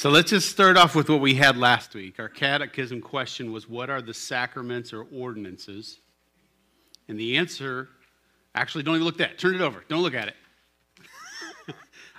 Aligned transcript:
So 0.00 0.08
let's 0.08 0.30
just 0.30 0.48
start 0.48 0.78
off 0.78 0.94
with 0.94 1.10
what 1.10 1.20
we 1.20 1.34
had 1.34 1.58
last 1.58 1.92
week. 1.92 2.18
Our 2.18 2.30
catechism 2.30 3.02
question 3.02 3.52
was 3.52 3.68
What 3.68 3.90
are 3.90 4.00
the 4.00 4.14
sacraments 4.14 4.94
or 4.94 5.02
ordinances? 5.02 5.98
And 7.06 7.20
the 7.20 7.36
answer 7.36 7.86
actually, 8.54 8.82
don't 8.82 8.94
even 8.94 9.04
look 9.04 9.20
at 9.20 9.28
that. 9.28 9.38
Turn 9.38 9.54
it 9.54 9.60
over. 9.60 9.84
Don't 9.88 10.02
look 10.02 10.14
at 10.14 10.28
it. 10.28 10.36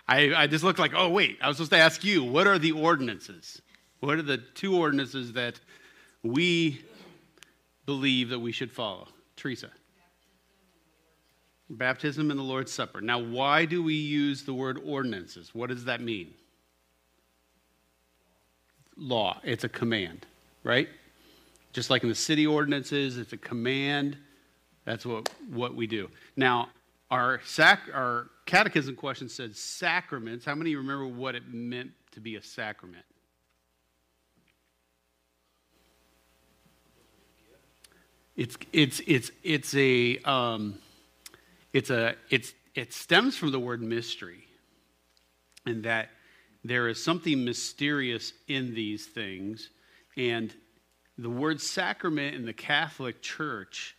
I, 0.08 0.44
I 0.44 0.46
just 0.46 0.64
looked 0.64 0.78
like, 0.78 0.92
oh, 0.96 1.10
wait, 1.10 1.40
I 1.42 1.48
was 1.48 1.58
supposed 1.58 1.72
to 1.72 1.80
ask 1.80 2.04
you, 2.04 2.24
what 2.24 2.46
are 2.46 2.60
the 2.60 2.72
ordinances? 2.72 3.64
What 4.00 4.20
are 4.20 4.22
the 4.22 4.38
two 4.38 4.78
ordinances 4.78 5.34
that 5.34 5.60
we 6.22 6.86
believe 7.88 8.30
that 8.30 8.38
we 8.38 8.52
should 8.52 8.72
follow? 8.72 9.08
Teresa. 9.36 9.72
Baptism 11.68 12.30
and 12.30 12.40
the 12.40 12.44
Lord's 12.44 12.72
Supper. 12.72 13.02
Now, 13.02 13.18
why 13.18 13.66
do 13.66 13.82
we 13.82 13.96
use 13.96 14.44
the 14.44 14.54
word 14.54 14.80
ordinances? 14.86 15.56
What 15.56 15.70
does 15.70 15.86
that 15.86 16.00
mean? 16.00 16.36
Law. 19.02 19.40
It's 19.44 19.64
a 19.64 19.70
command, 19.70 20.28
right? 20.64 20.88
Just 21.74 21.90
like 21.90 22.04
in 22.04 22.10
the 22.10 22.16
city 22.16 22.46
ordinances, 22.46 23.18
it's 23.18 23.34
a 23.34 23.38
command. 23.38 24.16
That's 24.86 25.06
what, 25.06 25.30
what 25.50 25.74
we 25.76 25.88
do. 25.88 26.10
Now, 26.36 26.70
our, 27.10 27.42
sac, 27.44 27.82
our 27.94 28.30
catechism 28.46 28.96
question 28.96 29.28
said 29.28 29.56
sacraments. 29.56 30.46
How 30.46 30.54
many 30.54 30.76
remember 30.76 31.08
what 31.08 31.36
it 31.36 31.44
meant 31.52 31.92
to 32.12 32.20
be 32.20 32.36
a 32.36 32.44
sacrament? 32.44 33.06
It's, 38.36 38.58
it's, 38.72 39.02
it's, 39.08 39.32
it's 39.44 39.76
a, 39.76 40.18
um, 40.20 40.76
it's 41.74 41.90
a, 41.90 42.16
it's, 42.30 42.54
it 42.76 42.94
stems 42.94 43.36
from 43.36 43.52
the 43.52 43.60
word 43.60 43.82
mystery, 43.82 44.46
and 45.66 45.84
that 45.84 46.10
there 46.64 46.88
is 46.88 47.04
something 47.04 47.44
mysterious 47.44 48.34
in 48.48 48.74
these 48.74 49.06
things. 49.06 49.70
And 50.18 50.54
the 51.18 51.30
word 51.30 51.62
sacrament 51.62 52.36
in 52.36 52.46
the 52.46 52.54
Catholic 52.54 53.22
Church 53.22 53.96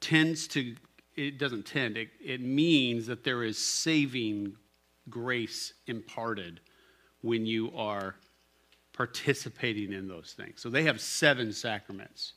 tends 0.00 0.48
to, 0.48 0.74
it 1.14 1.38
doesn't 1.38 1.66
tend, 1.66 1.96
it, 1.96 2.08
it 2.24 2.40
means 2.40 3.06
that 3.06 3.24
there 3.24 3.42
is 3.42 3.58
saving 3.58 4.56
grace 5.08 5.72
imparted 5.86 6.60
when 7.22 7.46
you 7.46 7.74
are 7.76 8.16
participating 8.92 9.92
in 9.92 10.08
those 10.08 10.34
things. 10.36 10.60
So 10.60 10.70
they 10.70 10.84
have 10.84 11.00
seven 11.00 11.52
sacraments. 11.52 12.32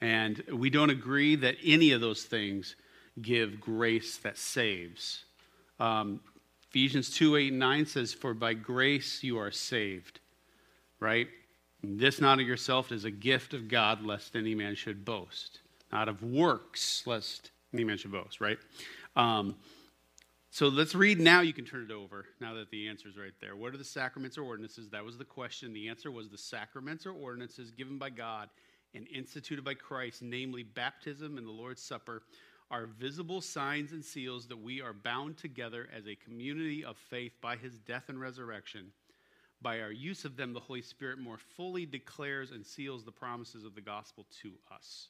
And 0.00 0.42
we 0.52 0.70
don't 0.70 0.90
agree 0.90 1.36
that 1.36 1.56
any 1.64 1.92
of 1.92 2.00
those 2.00 2.24
things 2.24 2.76
give 3.22 3.60
grace 3.60 4.18
that 4.18 4.36
saves. 4.36 5.24
Um, 5.78 6.20
Ephesians 6.74 7.08
2 7.10 7.36
8 7.36 7.52
and 7.52 7.60
9 7.60 7.86
says, 7.86 8.12
For 8.12 8.34
by 8.34 8.52
grace 8.52 9.22
you 9.22 9.38
are 9.38 9.52
saved, 9.52 10.18
right? 10.98 11.28
And 11.84 12.00
this 12.00 12.20
not 12.20 12.40
of 12.40 12.48
yourself 12.48 12.90
is 12.90 13.04
a 13.04 13.12
gift 13.12 13.54
of 13.54 13.68
God, 13.68 14.04
lest 14.04 14.34
any 14.34 14.56
man 14.56 14.74
should 14.74 15.04
boast. 15.04 15.60
Not 15.92 16.08
of 16.08 16.24
works, 16.24 17.06
lest 17.06 17.52
any 17.72 17.84
man 17.84 17.96
should 17.96 18.10
boast, 18.10 18.40
right? 18.40 18.58
Um, 19.14 19.54
so 20.50 20.66
let's 20.66 20.96
read 20.96 21.20
now. 21.20 21.42
You 21.42 21.52
can 21.52 21.64
turn 21.64 21.86
it 21.88 21.92
over 21.92 22.26
now 22.40 22.54
that 22.54 22.72
the 22.72 22.88
answer 22.88 23.06
is 23.06 23.16
right 23.16 23.30
there. 23.40 23.54
What 23.54 23.72
are 23.72 23.78
the 23.78 23.84
sacraments 23.84 24.36
or 24.36 24.42
ordinances? 24.42 24.88
That 24.88 25.04
was 25.04 25.16
the 25.16 25.24
question. 25.24 25.72
The 25.72 25.88
answer 25.88 26.10
was 26.10 26.28
the 26.28 26.38
sacraments 26.38 27.06
or 27.06 27.12
ordinances 27.12 27.70
given 27.70 27.98
by 27.98 28.10
God 28.10 28.48
and 28.96 29.06
instituted 29.14 29.64
by 29.64 29.74
Christ, 29.74 30.22
namely 30.22 30.64
baptism 30.64 31.38
and 31.38 31.46
the 31.46 31.52
Lord's 31.52 31.82
Supper, 31.82 32.24
are 32.74 32.86
visible 32.86 33.40
signs 33.40 33.92
and 33.92 34.04
seals 34.04 34.48
that 34.48 34.60
we 34.60 34.82
are 34.82 34.92
bound 34.92 35.36
together 35.36 35.88
as 35.96 36.08
a 36.08 36.16
community 36.16 36.84
of 36.84 36.96
faith 36.96 37.30
by 37.40 37.54
his 37.54 37.78
death 37.78 38.08
and 38.08 38.20
resurrection. 38.20 38.90
By 39.62 39.80
our 39.80 39.92
use 39.92 40.24
of 40.24 40.36
them, 40.36 40.52
the 40.52 40.58
Holy 40.58 40.82
Spirit 40.82 41.20
more 41.20 41.38
fully 41.38 41.86
declares 41.86 42.50
and 42.50 42.66
seals 42.66 43.04
the 43.04 43.12
promises 43.12 43.64
of 43.64 43.76
the 43.76 43.80
gospel 43.80 44.26
to 44.42 44.50
us. 44.74 45.06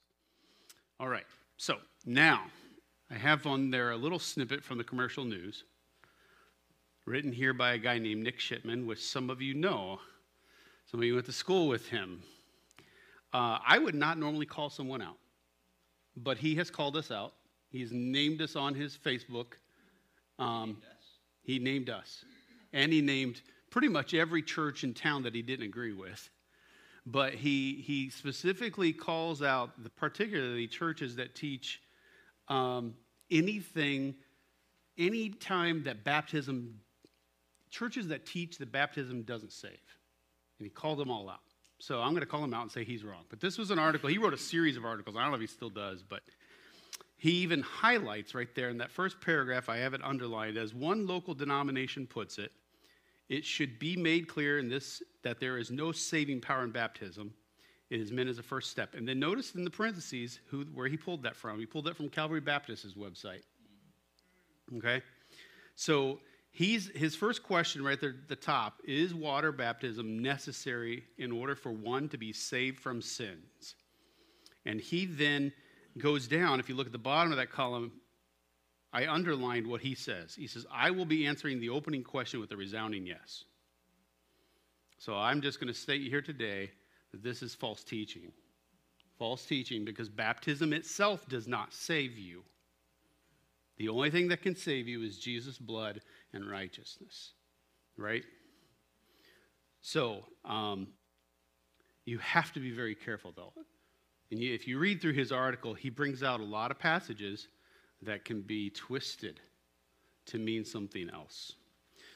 All 1.00 1.08
right, 1.08 1.24
so 1.56 1.76
now 2.04 2.42
I 3.10 3.14
have 3.14 3.47
on 3.47 3.70
there 3.70 3.92
a 3.92 3.97
little 3.97 4.19
snippet 4.19 4.62
from 4.62 4.76
the 4.76 4.84
commercial 4.84 5.24
news, 5.24 5.64
written 7.06 7.32
here 7.32 7.54
by 7.54 7.72
a 7.72 7.78
guy 7.78 7.97
named 7.97 8.24
Nick 8.24 8.41
Shipman, 8.41 8.86
which 8.86 9.03
some 9.03 9.30
of 9.30 9.41
you 9.41 9.54
know. 9.54 10.00
Some 10.91 11.00
of 11.00 11.04
you 11.04 11.14
went 11.14 11.24
to 11.26 11.32
school 11.32 11.66
with 11.66 11.88
him. 11.88 12.22
Uh, 13.32 13.56
I 13.66 13.78
would 13.78 13.94
not 13.94 14.19
normally 14.19 14.44
call 14.44 14.69
someone 14.69 15.00
out, 15.00 15.16
but 16.14 16.36
he 16.36 16.56
has 16.56 16.70
called 16.70 16.98
us 16.98 17.10
out. 17.10 17.32
He's 17.74 17.90
named 17.90 18.40
us 18.40 18.54
on 18.54 18.76
his 18.76 18.96
Facebook. 18.96 19.54
Um, 20.38 20.76
he 21.42 21.58
named 21.58 21.90
us. 21.90 22.24
And 22.72 22.92
he 22.92 23.00
named 23.00 23.42
pretty 23.68 23.88
much 23.88 24.14
every 24.14 24.42
church 24.42 24.84
in 24.84 24.94
town 24.94 25.24
that 25.24 25.34
he 25.34 25.42
didn't 25.42 25.66
agree 25.66 25.92
with. 25.92 26.30
But 27.04 27.34
he, 27.34 27.82
he 27.84 28.10
specifically 28.10 28.92
calls 28.92 29.42
out 29.42 29.82
the 29.82 29.90
particularly 29.90 30.68
churches 30.68 31.16
that 31.16 31.34
teach 31.34 31.82
um, 32.46 32.94
anything, 33.28 34.14
any 34.96 35.30
time 35.30 35.82
that 35.82 36.04
baptism, 36.04 36.78
churches 37.70 38.06
that 38.06 38.24
teach 38.24 38.56
that 38.58 38.70
baptism 38.70 39.22
doesn't 39.22 39.52
save. 39.52 39.72
And 40.60 40.64
he 40.64 40.70
called 40.70 41.00
them 41.00 41.10
all 41.10 41.28
out. 41.28 41.41
So 41.80 42.00
I'm 42.00 42.10
going 42.10 42.20
to 42.20 42.26
call 42.26 42.44
him 42.44 42.54
out 42.54 42.62
and 42.62 42.70
say 42.70 42.84
he's 42.84 43.02
wrong. 43.02 43.24
But 43.28 43.41
this 43.41 43.58
was 43.58 43.72
an 43.72 43.80
article. 43.80 44.08
He 44.08 44.18
wrote 44.18 44.32
a 44.32 44.38
series 44.38 44.76
of 44.76 44.84
articles. 44.84 45.16
I 45.16 45.22
don't 45.22 45.32
know 45.32 45.34
if 45.34 45.41
he 45.41 45.48
still 45.48 45.70
does, 45.70 46.04
but 46.04 46.20
he 47.16 47.30
even 47.30 47.62
highlights 47.62 48.34
right 48.34 48.52
there 48.54 48.69
in 48.69 48.78
that 48.78 48.91
first 48.91 49.20
paragraph, 49.20 49.69
I 49.69 49.78
have 49.78 49.94
it 49.94 50.02
underlined, 50.04 50.56
as 50.56 50.75
one 50.75 51.06
local 51.06 51.34
denomination 51.34 52.06
puts 52.06 52.38
it, 52.38 52.52
it 53.28 53.44
should 53.44 53.78
be 53.78 53.97
made 53.97 54.28
clear 54.28 54.58
in 54.58 54.69
this 54.69 55.02
that 55.22 55.41
there 55.41 55.56
is 55.56 55.70
no 55.70 55.92
saving 55.92 56.41
power 56.41 56.64
in 56.64 56.70
baptism. 56.70 57.32
It 57.91 58.00
is 58.00 58.12
meant 58.12 58.28
as 58.28 58.38
a 58.38 58.42
first 58.42 58.70
step. 58.70 58.94
And 58.94 59.08
then 59.08 59.19
notice 59.19 59.54
in 59.54 59.64
the 59.64 59.70
parentheses 59.70 60.41
who, 60.47 60.64
where 60.74 60.88
he 60.88 60.97
pulled 60.97 61.22
that 61.22 61.36
from. 61.36 61.58
He 61.58 61.66
pulled 61.66 61.86
that 61.86 61.97
from 61.97 62.08
Calvary 62.08 62.41
Baptist's 62.41 62.94
website. 62.94 63.42
Okay? 64.76 65.03
So 65.76 66.19
He's, 66.54 66.88
his 66.94 67.16
first 67.16 67.42
question 67.42 67.82
right 67.82 68.00
there 68.00 68.10
at 68.10 68.28
the 68.28 68.36
top 68.36 68.80
is 68.86 69.12
water 69.12 69.50
baptism 69.50 70.22
necessary 70.22 71.03
in 71.19 71.32
order 71.32 71.56
for 71.56 71.72
one 71.72 72.08
to 72.10 72.16
be 72.16 72.32
saved 72.32 72.78
from 72.78 73.03
sins? 73.03 73.74
And 74.64 74.80
he 74.80 75.04
then 75.04 75.53
goes 75.99 76.27
down. 76.27 76.60
If 76.60 76.69
you 76.69 76.75
look 76.75 76.87
at 76.87 76.93
the 76.93 76.99
bottom 76.99 77.32
of 77.32 77.38
that 77.38 77.50
column, 77.50 77.93
I 78.93 79.09
underlined 79.09 79.66
what 79.66 79.81
he 79.81 79.94
says. 79.94 80.34
He 80.34 80.47
says, 80.47 80.66
I 80.72 80.91
will 80.91 81.05
be 81.05 81.27
answering 81.27 81.60
the 81.60 81.71
opening 81.71 82.05
question 82.05 82.41
with 82.41 82.53
a 82.53 82.56
resounding 82.56 83.06
yes. 83.06 83.44
So 84.99 85.15
I'm 85.16 85.41
just 85.41 85.60
going 85.60 85.72
to 85.72 85.78
state 85.78 86.09
here 86.09 86.22
today 86.22 86.71
that 87.12 87.22
this 87.22 87.43
is 87.43 87.54
false 87.54 87.83
teaching. 87.84 88.33
False 89.19 89.44
teaching 89.44 89.84
because 89.84 90.09
baptism 90.09 90.72
itself 90.72 91.28
does 91.28 91.47
not 91.47 91.72
save 91.72 92.16
you. 92.19 92.43
The 93.77 93.88
only 93.88 94.10
thing 94.10 94.28
that 94.28 94.43
can 94.43 94.54
save 94.54 94.87
you 94.87 95.03
is 95.03 95.19
Jesus' 95.19 95.59
blood 95.59 96.00
and 96.33 96.49
righteousness, 96.49 97.33
right? 97.97 98.22
So, 99.81 100.25
um, 100.44 100.88
you 102.04 102.19
have 102.19 102.53
to 102.53 102.60
be 102.60 102.71
very 102.71 102.94
careful, 102.94 103.33
though. 103.34 103.53
And 104.34 104.43
if 104.43 104.67
you 104.67 104.81
read 104.81 105.00
through 105.00 105.12
his 105.12 105.31
article, 105.31 105.75
he 105.75 105.91
brings 105.91 106.25
out 106.25 106.41
a 106.41 106.45
lot 106.45 106.72
of 106.72 106.78
passages 106.81 107.47
that 108.03 108.25
can 108.25 108.41
be 108.41 108.69
twisted 108.69 109.39
to 110.27 110.39
mean 110.39 110.65
something 110.65 111.09
else. 111.09 111.53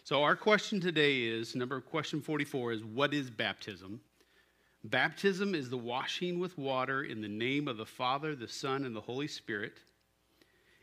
So, 0.02 0.24
our 0.24 0.34
question 0.34 0.80
today 0.80 1.22
is 1.22 1.54
number 1.54 1.80
question 1.80 2.20
44 2.20 2.72
is 2.72 2.84
what 2.84 3.14
is 3.14 3.30
baptism? 3.30 4.00
Baptism 4.82 5.54
is 5.54 5.70
the 5.70 5.78
washing 5.78 6.40
with 6.40 6.58
water 6.58 7.04
in 7.04 7.20
the 7.20 7.28
name 7.28 7.68
of 7.68 7.76
the 7.76 7.86
Father, 7.86 8.34
the 8.34 8.48
Son, 8.48 8.84
and 8.84 8.96
the 8.96 9.00
Holy 9.00 9.28
Spirit. 9.28 9.74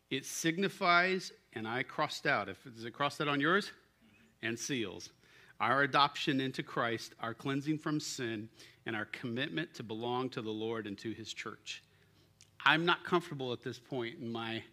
It 0.09 0.25
signifies, 0.25 1.33
and 1.51 1.67
I 1.67 1.83
crossed 1.83 2.25
out, 2.25 2.47
if 2.47 2.65
is 2.65 2.85
it 2.85 2.93
crossed 2.93 3.19
out 3.19 3.27
on 3.27 3.41
yours? 3.41 3.73
And 4.41 4.57
seals. 4.57 5.09
Our 5.59 5.83
adoption 5.83 6.41
into 6.41 6.63
Christ, 6.63 7.13
our 7.21 7.33
cleansing 7.33 7.77
from 7.77 7.99
sin, 7.99 8.49
and 8.85 8.95
our 8.95 9.05
commitment 9.05 9.73
to 9.75 9.83
belong 9.83 10.29
to 10.31 10.41
the 10.41 10.51
Lord 10.51 10.85
and 10.85 10.97
to 10.99 11.11
his 11.11 11.33
church. 11.33 11.83
I'm 12.65 12.85
not 12.85 13.03
comfortable 13.03 13.53
at 13.53 13.61
this 13.63 13.79
point 13.79 14.15
in 14.19 14.31
my, 14.31 14.63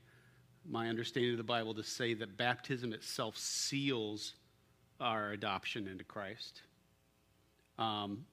my 0.69 0.89
understanding 0.89 1.33
of 1.33 1.39
the 1.39 1.45
Bible 1.45 1.75
to 1.75 1.85
say 1.85 2.15
that 2.15 2.37
baptism 2.37 2.93
itself 2.93 3.37
seals 3.37 4.35
our 5.01 5.31
adoption 5.33 5.87
into 5.87 6.05
Christ. 6.05 6.63
Um, 7.79 8.25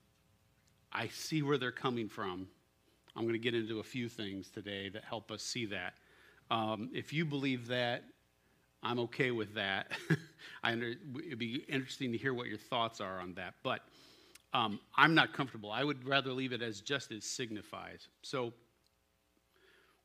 I 0.92 1.08
see 1.08 1.42
where 1.42 1.58
they're 1.58 1.72
coming 1.72 2.08
from. 2.08 2.48
I'm 3.16 3.22
going 3.22 3.34
to 3.34 3.38
get 3.38 3.54
into 3.54 3.80
a 3.80 3.84
few 3.84 4.08
things 4.08 4.50
today 4.50 4.88
that 4.88 5.04
help 5.04 5.30
us 5.30 5.42
see 5.42 5.66
that. 5.66 5.94
Um, 6.50 6.90
if 6.92 7.12
you 7.12 7.24
believe 7.24 7.68
that, 7.68 8.04
I'm 8.82 8.98
okay 9.00 9.30
with 9.30 9.54
that. 9.54 9.92
I 10.62 10.72
under, 10.72 10.94
it'd 11.26 11.38
be 11.38 11.64
interesting 11.68 12.12
to 12.12 12.18
hear 12.18 12.34
what 12.34 12.46
your 12.46 12.58
thoughts 12.58 13.00
are 13.00 13.20
on 13.20 13.34
that. 13.34 13.54
But 13.62 13.80
um, 14.52 14.80
I'm 14.96 15.14
not 15.14 15.32
comfortable. 15.32 15.70
I 15.70 15.84
would 15.84 16.06
rather 16.06 16.32
leave 16.32 16.52
it 16.52 16.62
as 16.62 16.80
just 16.80 17.12
as 17.12 17.24
signifies. 17.24 18.08
So, 18.22 18.52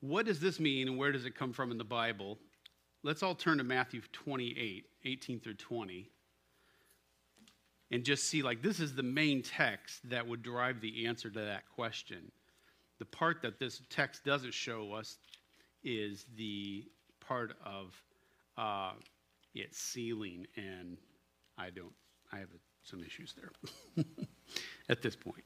what 0.01 0.25
does 0.25 0.39
this 0.39 0.59
mean 0.59 0.87
and 0.87 0.97
where 0.97 1.11
does 1.11 1.25
it 1.25 1.35
come 1.35 1.53
from 1.53 1.71
in 1.71 1.77
the 1.77 1.83
Bible? 1.83 2.37
Let's 3.01 3.23
all 3.23 3.35
turn 3.35 3.57
to 3.59 3.63
Matthew 3.63 4.01
28, 4.11 4.85
18 5.05 5.39
through 5.39 5.53
20. 5.55 6.09
and 7.91 8.03
just 8.03 8.25
see 8.25 8.41
like 8.41 8.61
this 8.61 8.79
is 8.79 8.93
the 8.95 9.03
main 9.03 9.41
text 9.41 10.07
that 10.09 10.27
would 10.27 10.43
derive 10.43 10.81
the 10.81 11.05
answer 11.05 11.29
to 11.29 11.39
that 11.39 11.63
question. 11.75 12.31
The 12.99 13.05
part 13.05 13.41
that 13.41 13.59
this 13.59 13.81
text 13.89 14.23
doesn't 14.25 14.53
show 14.53 14.93
us 14.93 15.17
is 15.83 16.25
the 16.35 16.85
part 17.19 17.55
of 17.65 17.93
uh, 18.57 18.91
it 19.53 19.73
sealing, 19.73 20.47
and 20.55 20.97
I 21.57 21.69
don't, 21.69 21.93
I 22.31 22.37
have 22.37 22.49
some 22.83 23.03
issues 23.03 23.33
there 23.33 24.05
at 24.89 25.01
this 25.01 25.15
point. 25.15 25.43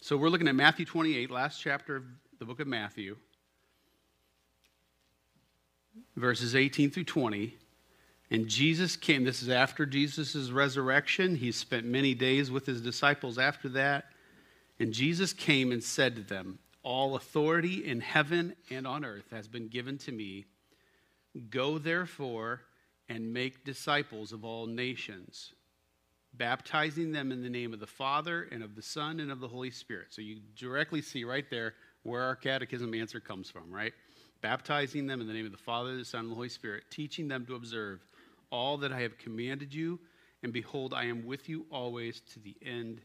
So 0.00 0.16
we're 0.16 0.28
looking 0.28 0.48
at 0.48 0.54
Matthew 0.54 0.86
28, 0.86 1.30
last 1.30 1.60
chapter 1.60 1.96
of 1.96 2.04
the 2.38 2.44
book 2.44 2.60
of 2.60 2.66
Matthew, 2.66 3.16
verses 6.16 6.54
18 6.54 6.90
through 6.90 7.04
20. 7.04 7.56
And 8.30 8.48
Jesus 8.48 8.96
came, 8.96 9.24
this 9.24 9.42
is 9.42 9.48
after 9.48 9.86
Jesus' 9.86 10.50
resurrection. 10.50 11.36
He 11.36 11.52
spent 11.52 11.86
many 11.86 12.14
days 12.14 12.50
with 12.50 12.66
his 12.66 12.80
disciples 12.80 13.38
after 13.38 13.68
that. 13.70 14.06
And 14.78 14.92
Jesus 14.92 15.32
came 15.32 15.72
and 15.72 15.82
said 15.82 16.16
to 16.16 16.22
them, 16.22 16.58
All 16.82 17.16
authority 17.16 17.84
in 17.84 18.00
heaven 18.00 18.54
and 18.70 18.86
on 18.86 19.04
earth 19.04 19.30
has 19.30 19.48
been 19.48 19.68
given 19.68 19.96
to 19.98 20.12
me. 20.12 20.46
Go 21.50 21.78
therefore 21.78 22.62
and 23.08 23.32
make 23.32 23.64
disciples 23.64 24.32
of 24.32 24.44
all 24.44 24.66
nations, 24.66 25.52
baptizing 26.34 27.12
them 27.12 27.30
in 27.30 27.42
the 27.42 27.50
name 27.50 27.72
of 27.72 27.80
the 27.80 27.86
Father 27.86 28.48
and 28.50 28.62
of 28.62 28.74
the 28.74 28.82
Son 28.82 29.20
and 29.20 29.30
of 29.30 29.40
the 29.40 29.48
Holy 29.48 29.70
Spirit. 29.70 30.08
So 30.10 30.22
you 30.22 30.40
directly 30.56 31.02
see 31.02 31.24
right 31.24 31.48
there 31.50 31.74
where 32.02 32.22
our 32.22 32.36
catechism 32.36 32.94
answer 32.94 33.20
comes 33.20 33.50
from, 33.50 33.70
right? 33.70 33.92
Baptizing 34.40 35.06
them 35.06 35.20
in 35.20 35.26
the 35.26 35.32
name 35.32 35.46
of 35.46 35.52
the 35.52 35.58
Father, 35.58 35.96
the 35.96 36.04
Son, 36.04 36.20
and 36.20 36.30
the 36.30 36.34
Holy 36.34 36.48
Spirit, 36.48 36.84
teaching 36.90 37.28
them 37.28 37.46
to 37.46 37.54
observe 37.54 38.00
all 38.50 38.76
that 38.78 38.92
I 38.92 39.00
have 39.00 39.18
commanded 39.18 39.74
you, 39.74 39.98
and 40.42 40.52
behold, 40.52 40.94
I 40.94 41.06
am 41.06 41.26
with 41.26 41.48
you 41.48 41.66
always 41.70 42.20
to 42.32 42.38
the 42.38 42.56
end 42.64 43.00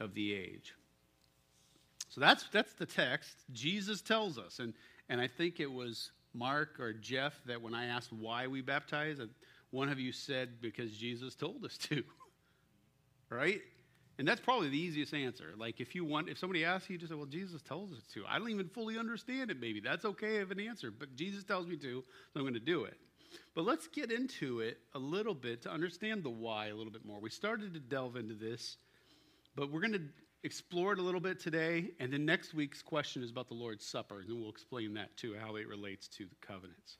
of 0.00 0.14
the 0.14 0.34
age. 0.34 0.74
So 2.08 2.20
that's, 2.20 2.44
that's 2.52 2.72
the 2.74 2.86
text. 2.86 3.36
Jesus 3.52 4.02
tells 4.02 4.38
us. 4.38 4.58
And, 4.58 4.74
and 5.08 5.20
I 5.20 5.26
think 5.26 5.60
it 5.60 5.70
was 5.70 6.10
Mark 6.34 6.80
or 6.80 6.92
Jeff 6.92 7.34
that 7.46 7.60
when 7.60 7.74
I 7.74 7.86
asked 7.86 8.12
why 8.12 8.46
we 8.46 8.60
baptize, 8.60 9.20
uh, 9.20 9.26
one 9.70 9.88
of 9.88 9.98
you 9.98 10.12
said, 10.12 10.60
because 10.60 10.96
Jesus 10.96 11.34
told 11.34 11.64
us 11.64 11.76
to. 11.78 12.02
right? 13.30 13.60
And 14.18 14.28
that's 14.28 14.40
probably 14.40 14.68
the 14.68 14.78
easiest 14.78 15.14
answer. 15.14 15.54
Like 15.56 15.80
if 15.80 15.94
you 15.94 16.04
want, 16.04 16.28
if 16.28 16.38
somebody 16.38 16.64
asks 16.64 16.90
you, 16.90 16.98
just 16.98 17.10
say, 17.10 17.16
well, 17.16 17.26
Jesus 17.26 17.62
tells 17.62 17.92
us 17.92 18.02
to. 18.14 18.24
I 18.28 18.38
don't 18.38 18.50
even 18.50 18.68
fully 18.68 18.98
understand 18.98 19.50
it, 19.50 19.58
maybe. 19.60 19.80
That's 19.80 20.04
okay 20.04 20.38
of 20.38 20.50
an 20.50 20.60
answer, 20.60 20.90
but 20.90 21.16
Jesus 21.16 21.44
tells 21.44 21.66
me 21.66 21.76
to, 21.76 22.02
so 22.02 22.40
I'm 22.40 22.42
going 22.42 22.54
to 22.54 22.60
do 22.60 22.84
it. 22.84 22.96
But 23.54 23.64
let's 23.64 23.88
get 23.88 24.12
into 24.12 24.60
it 24.60 24.78
a 24.94 24.98
little 24.98 25.34
bit 25.34 25.62
to 25.62 25.70
understand 25.70 26.22
the 26.22 26.30
why 26.30 26.66
a 26.66 26.74
little 26.74 26.92
bit 26.92 27.04
more. 27.04 27.20
We 27.20 27.30
started 27.30 27.72
to 27.74 27.80
delve 27.80 28.16
into 28.16 28.34
this, 28.34 28.76
but 29.56 29.70
we're 29.70 29.80
going 29.80 29.94
to 29.94 30.02
explore 30.44 30.92
it 30.92 30.98
a 30.98 31.02
little 31.02 31.20
bit 31.20 31.38
today. 31.38 31.90
And 32.00 32.12
then 32.12 32.24
next 32.24 32.54
week's 32.54 32.82
question 32.82 33.22
is 33.22 33.30
about 33.30 33.48
the 33.48 33.54
Lord's 33.54 33.84
Supper, 33.84 34.20
and 34.20 34.28
then 34.28 34.40
we'll 34.40 34.50
explain 34.50 34.94
that 34.94 35.16
too, 35.16 35.36
how 35.40 35.56
it 35.56 35.68
relates 35.68 36.08
to 36.08 36.24
the 36.24 36.46
covenants. 36.46 36.98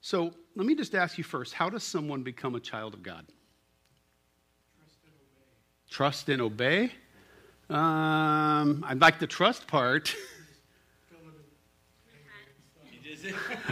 So 0.00 0.32
let 0.54 0.66
me 0.66 0.74
just 0.74 0.94
ask 0.94 1.16
you 1.16 1.24
first 1.24 1.54
how 1.54 1.70
does 1.70 1.82
someone 1.82 2.22
become 2.22 2.54
a 2.54 2.60
child 2.60 2.94
of 2.94 3.02
God? 3.02 3.24
Trust 4.76 4.98
and 5.04 5.22
obey. 5.22 5.90
Trust 5.90 6.28
and 6.28 6.42
obey? 6.42 6.92
Um, 7.70 8.84
I'd 8.86 9.00
like 9.00 9.18
the 9.18 9.26
trust 9.26 9.66
part. 9.66 10.14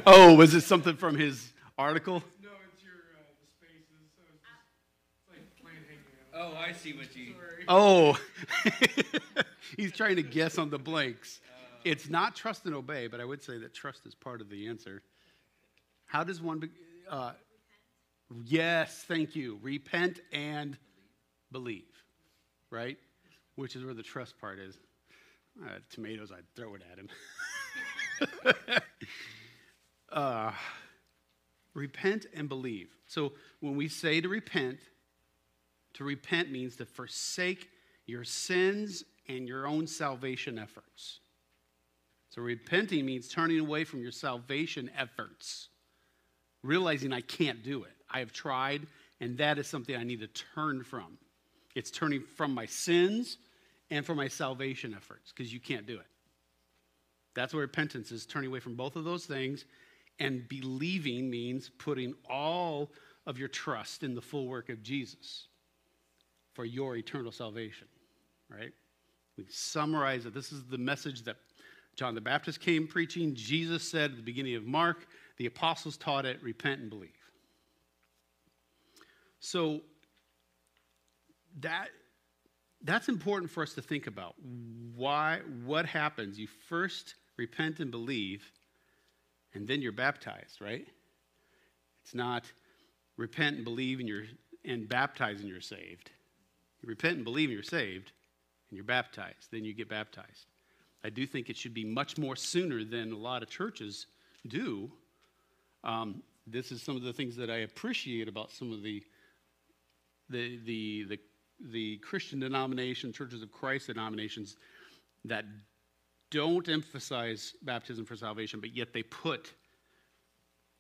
oh, 0.07 0.35
was 0.35 0.55
it 0.55 0.63
something 0.63 0.97
from 0.97 1.17
his 1.17 1.53
article? 1.77 2.23
No, 2.43 2.49
it's 2.73 2.83
your 2.83 2.93
uh, 2.93 3.21
the 3.41 3.47
spaces. 3.47 4.09
So 4.17 4.23
it's, 4.33 4.41
just, 4.41 4.65
it's 5.19 5.29
like 5.29 5.45
plain 5.61 5.77
hanging 5.87 6.01
out. 6.32 6.32
Oh, 6.43 6.57
I 6.57 6.73
see 6.73 6.93
what 6.93 7.15
you. 7.15 7.35
Sorry. 7.35 7.65
Oh, 7.69 8.19
he's 9.77 9.93
trying 9.93 10.17
to 10.17 10.25
guess 10.25 10.59
on 10.59 10.71
the 10.71 10.79
blanks. 10.79 11.41
Uh, 11.47 11.79
it's 11.85 12.11
not 12.11 12.35
trust 12.35 12.67
and 12.67 12.75
obey, 12.75 13.07
but 13.07 13.21
I 13.21 13.25
would 13.25 13.45
say 13.45 13.59
that 13.59 13.73
trust 13.73 14.07
is 14.07 14.15
part 14.17 14.41
of 14.41 14.51
the 14.51 14.67
answer. 14.67 15.03
How 16.07 16.25
does 16.25 16.43
one? 16.43 16.59
Be, 16.59 16.69
uh, 17.09 17.33
yes, 18.45 19.05
thank 19.07 19.37
you. 19.37 19.61
Repent 19.63 20.19
and 20.33 20.77
believe, 21.53 21.85
right? 22.71 22.99
Which 23.55 23.77
is 23.77 23.85
where 23.85 23.95
the 23.95 24.03
trust 24.03 24.37
part 24.41 24.59
is. 24.59 24.77
Uh, 25.65 25.79
tomatoes, 25.91 26.33
I'd 26.33 26.53
throw 26.57 26.75
it 26.75 26.83
at 26.91 26.99
him. 26.99 28.83
uh, 30.13 30.51
repent 31.75 32.27
and 32.35 32.49
believe. 32.49 32.89
So 33.07 33.33
when 33.61 33.77
we 33.77 33.87
say 33.87 34.21
to 34.21 34.29
repent, 34.29 34.81
to 35.95 36.05
repent 36.05 36.51
means 36.51 36.77
to 36.77 36.87
forsake 36.87 37.69
your 38.07 38.25
sins 38.25 39.05
and 39.29 39.47
your 39.47 39.67
own 39.67 39.87
salvation 39.87 40.59
efforts. 40.59 41.21
So 42.31 42.43
repenting 42.43 43.05
means 43.05 43.29
turning 43.29 43.61
away 43.61 43.85
from 43.85 44.01
your 44.01 44.13
salvation 44.13 44.91
efforts, 44.97 45.69
realizing 46.63 47.13
I 47.13 47.21
can't 47.21 47.63
do 47.63 47.85
it. 47.85 47.93
I 48.11 48.21
have 48.21 48.33
tried, 48.33 48.87
and 49.21 49.37
that 49.39 49.59
is 49.59 49.67
something 49.67 49.95
I 49.95 50.05
need 50.05 50.21
to 50.21 50.29
turn 50.55 50.83
from. 50.83 51.19
It's 51.75 51.91
turning 51.91 52.23
from 52.23 52.55
my 52.55 52.67
sins 52.67 53.39
and 53.91 54.05
from 54.05 54.17
my 54.17 54.29
salvation 54.29 54.95
efforts 54.95 55.33
because 55.33 55.53
you 55.53 55.61
can't 55.61 55.87
do 55.87 55.95
it. 55.95 56.07
That's 57.35 57.55
what 57.55 57.61
repentance 57.61 58.13
is 58.13 58.27
turning 58.27 58.51
away 58.51 58.61
from 58.61 58.77
both 58.77 58.97
of 58.97 59.05
those 59.05 59.25
things. 59.25 59.65
And 60.19 60.47
believing 60.49 61.31
means 61.31 61.71
putting 61.79 62.15
all 62.29 62.91
of 63.27 63.39
your 63.39 63.49
trust 63.49 64.03
in 64.03 64.15
the 64.15 64.21
full 64.21 64.47
work 64.47 64.69
of 64.69 64.83
Jesus 64.83 65.47
for 66.55 66.65
your 66.65 66.97
eternal 66.97 67.33
salvation, 67.33 67.87
right? 68.49 68.73
We 69.37 69.45
summarize 69.49 70.27
it. 70.27 70.35
This 70.35 70.53
is 70.53 70.65
the 70.65 70.79
message 70.79 71.23
that 71.25 71.37
John 71.97 72.15
the 72.15 72.21
Baptist 72.21 72.61
came 72.61 72.87
preaching. 72.87 73.35
Jesus 73.35 73.89
said 73.89 74.11
at 74.11 74.17
the 74.17 74.23
beginning 74.23 74.55
of 74.55 74.65
Mark, 74.65 75.07
the 75.37 75.47
apostles 75.47 75.97
taught 75.97 76.25
it 76.25 76.43
repent 76.43 76.81
and 76.81 76.91
believe. 76.91 77.11
So 79.41 79.81
that 81.61 81.89
that's 82.85 83.09
important 83.09 83.51
for 83.51 83.63
us 83.63 83.75
to 83.75 83.83
think 83.83 84.07
about. 84.07 84.35
Why 84.95 85.41
what 85.65 85.87
happens? 85.87 86.39
You 86.39 86.49
first 86.69 87.15
repent 87.37 87.81
and 87.81 87.91
believe, 87.91 88.45
and 89.55 89.67
then 89.67 89.83
you're 89.83 89.93
baptized, 89.93 90.61
right? 90.61 90.87
It's 92.03 92.15
not 92.15 92.45
repent 93.17 93.57
and 93.57 93.65
believe 93.65 94.01
and 94.01 94.09
you're 94.09 94.25
and 94.65 94.89
baptize 94.89 95.41
and 95.41 95.49
you're 95.49 95.61
saved. 95.61 96.11
You 96.83 96.89
repent 96.89 97.17
and 97.17 97.25
believe 97.25 97.49
and 97.49 97.55
you're 97.55 97.63
saved, 97.63 98.13
and 98.71 98.77
you're 98.77 98.85
baptized. 98.85 99.49
Then 99.51 99.65
you 99.65 99.73
get 99.73 99.89
baptized. 99.89 100.47
I 101.05 101.11
do 101.11 101.27
think 101.27 101.49
it 101.49 101.57
should 101.57 101.75
be 101.75 101.85
much 101.85 102.19
more 102.19 102.37
sooner 102.37 102.85
than 102.85 103.13
a 103.13 103.17
lot 103.17 103.43
of 103.43 103.49
churches 103.49 104.07
do. 104.49 104.91
Um, 105.85 106.23
this 106.47 106.73
is 106.73 106.83
some 106.83 106.97
of 106.97 107.03
the 107.03 107.13
things 107.13 107.37
that 107.37 107.51
I 107.51 107.59
appreciate 107.59 108.29
about 108.29 108.51
some 108.51 108.73
of 108.73 108.83
the 108.83 109.03
the 110.29 110.59
the 110.65 111.05
the, 111.05 111.19
the 111.71 111.97
Christian 111.99 112.41
denomination, 112.41 113.13
churches 113.13 113.43
of 113.43 113.53
Christ 113.53 113.87
denominations 113.89 114.57
that 115.25 115.45
don't 116.31 116.69
emphasize 116.69 117.53
baptism 117.63 118.05
for 118.05 118.17
salvation, 118.17 118.59
but 118.59 118.75
yet 118.75 118.93
they 118.93 119.03
put 119.03 119.53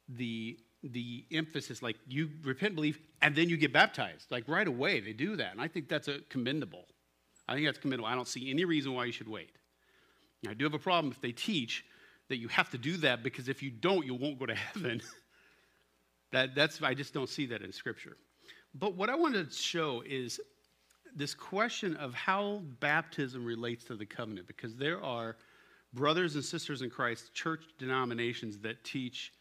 the 0.09 0.59
the 0.83 1.25
emphasis 1.33 1.83
like 1.83 1.97
you 2.09 2.31
repent, 2.43 2.75
believe, 2.75 2.99
and 3.21 3.35
then 3.35 3.49
you 3.49 3.57
get 3.57 3.73
baptized. 3.73 4.31
Like 4.31 4.49
right 4.49 4.67
away, 4.67 5.01
they 5.01 5.12
do 5.12 5.37
that. 5.37 5.53
And 5.53 5.61
I 5.61 5.69
think 5.69 5.89
that's 5.89 6.09
a 6.09 6.19
commendable. 6.29 6.87
I 7.49 7.55
think 7.55 7.67
that's 7.67 7.79
commendable. 7.79 8.09
I 8.09 8.15
don't 8.15 8.29
see 8.29 8.51
any 8.51 8.65
reason 8.65 8.95
why 8.95 9.05
you 9.05 9.12
should 9.12 9.29
wait. 9.29 9.51
Now, 10.43 10.51
I 10.51 10.55
do 10.55 10.65
have 10.65 10.75
a 10.75 10.79
problem 10.79 11.12
if 11.12 11.21
they 11.21 11.33
teach 11.33 11.85
that 12.29 12.39
you 12.39 12.49
have 12.49 12.71
to 12.71 12.79
do 12.79 12.97
that 12.99 13.23
because 13.23 13.49
if 13.49 13.62
you 13.62 13.71
don't, 13.71 14.05
you 14.07 14.15
won't 14.15 14.39
go 14.39 14.47
to 14.47 14.55
heaven. 14.75 15.01
that, 16.33 16.55
that's, 16.55 16.83
I 16.83 16.95
just 16.95 17.15
don't 17.15 17.29
see 17.29 17.47
that 17.47 17.62
in 17.62 17.73
Scripture. 17.73 18.17
But 18.75 18.95
what 18.95 19.11
I 19.11 19.15
want 19.15 19.35
to 19.35 19.49
show 19.55 20.03
is 20.07 20.41
this 21.15 21.35
question 21.35 21.95
of 21.97 22.15
how 22.15 22.62
baptism 22.81 23.45
relates 23.45 23.85
to 23.85 23.97
the 23.97 24.07
covenant, 24.07 24.47
because 24.47 24.75
there 24.77 25.03
are 25.03 25.37
brothers 25.93 26.35
and 26.35 26.45
sisters 26.45 26.83
in 26.83 26.91
Christ, 26.91 27.35
church 27.35 27.65
denominations 27.79 28.59
that 28.61 28.83
teach 28.83 29.33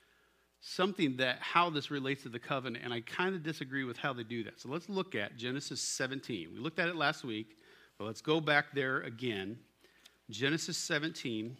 something 0.61 1.17
that 1.17 1.39
how 1.39 1.69
this 1.71 1.89
relates 1.89 2.23
to 2.23 2.29
the 2.29 2.39
covenant, 2.39 2.83
and 2.85 2.93
I 2.93 3.01
kind 3.01 3.35
of 3.35 3.43
disagree 3.43 3.83
with 3.83 3.97
how 3.97 4.13
they 4.13 4.23
do 4.23 4.43
that. 4.43 4.59
So 4.59 4.69
let's 4.69 4.87
look 4.87 5.15
at 5.15 5.35
Genesis 5.35 5.81
17. 5.81 6.49
We 6.53 6.59
looked 6.59 6.79
at 6.79 6.87
it 6.87 6.95
last 6.95 7.23
week, 7.23 7.57
but 7.97 8.05
let's 8.05 8.21
go 8.21 8.39
back 8.39 8.67
there 8.73 9.01
again. 9.01 9.57
Genesis 10.29 10.77
17, 10.77 11.57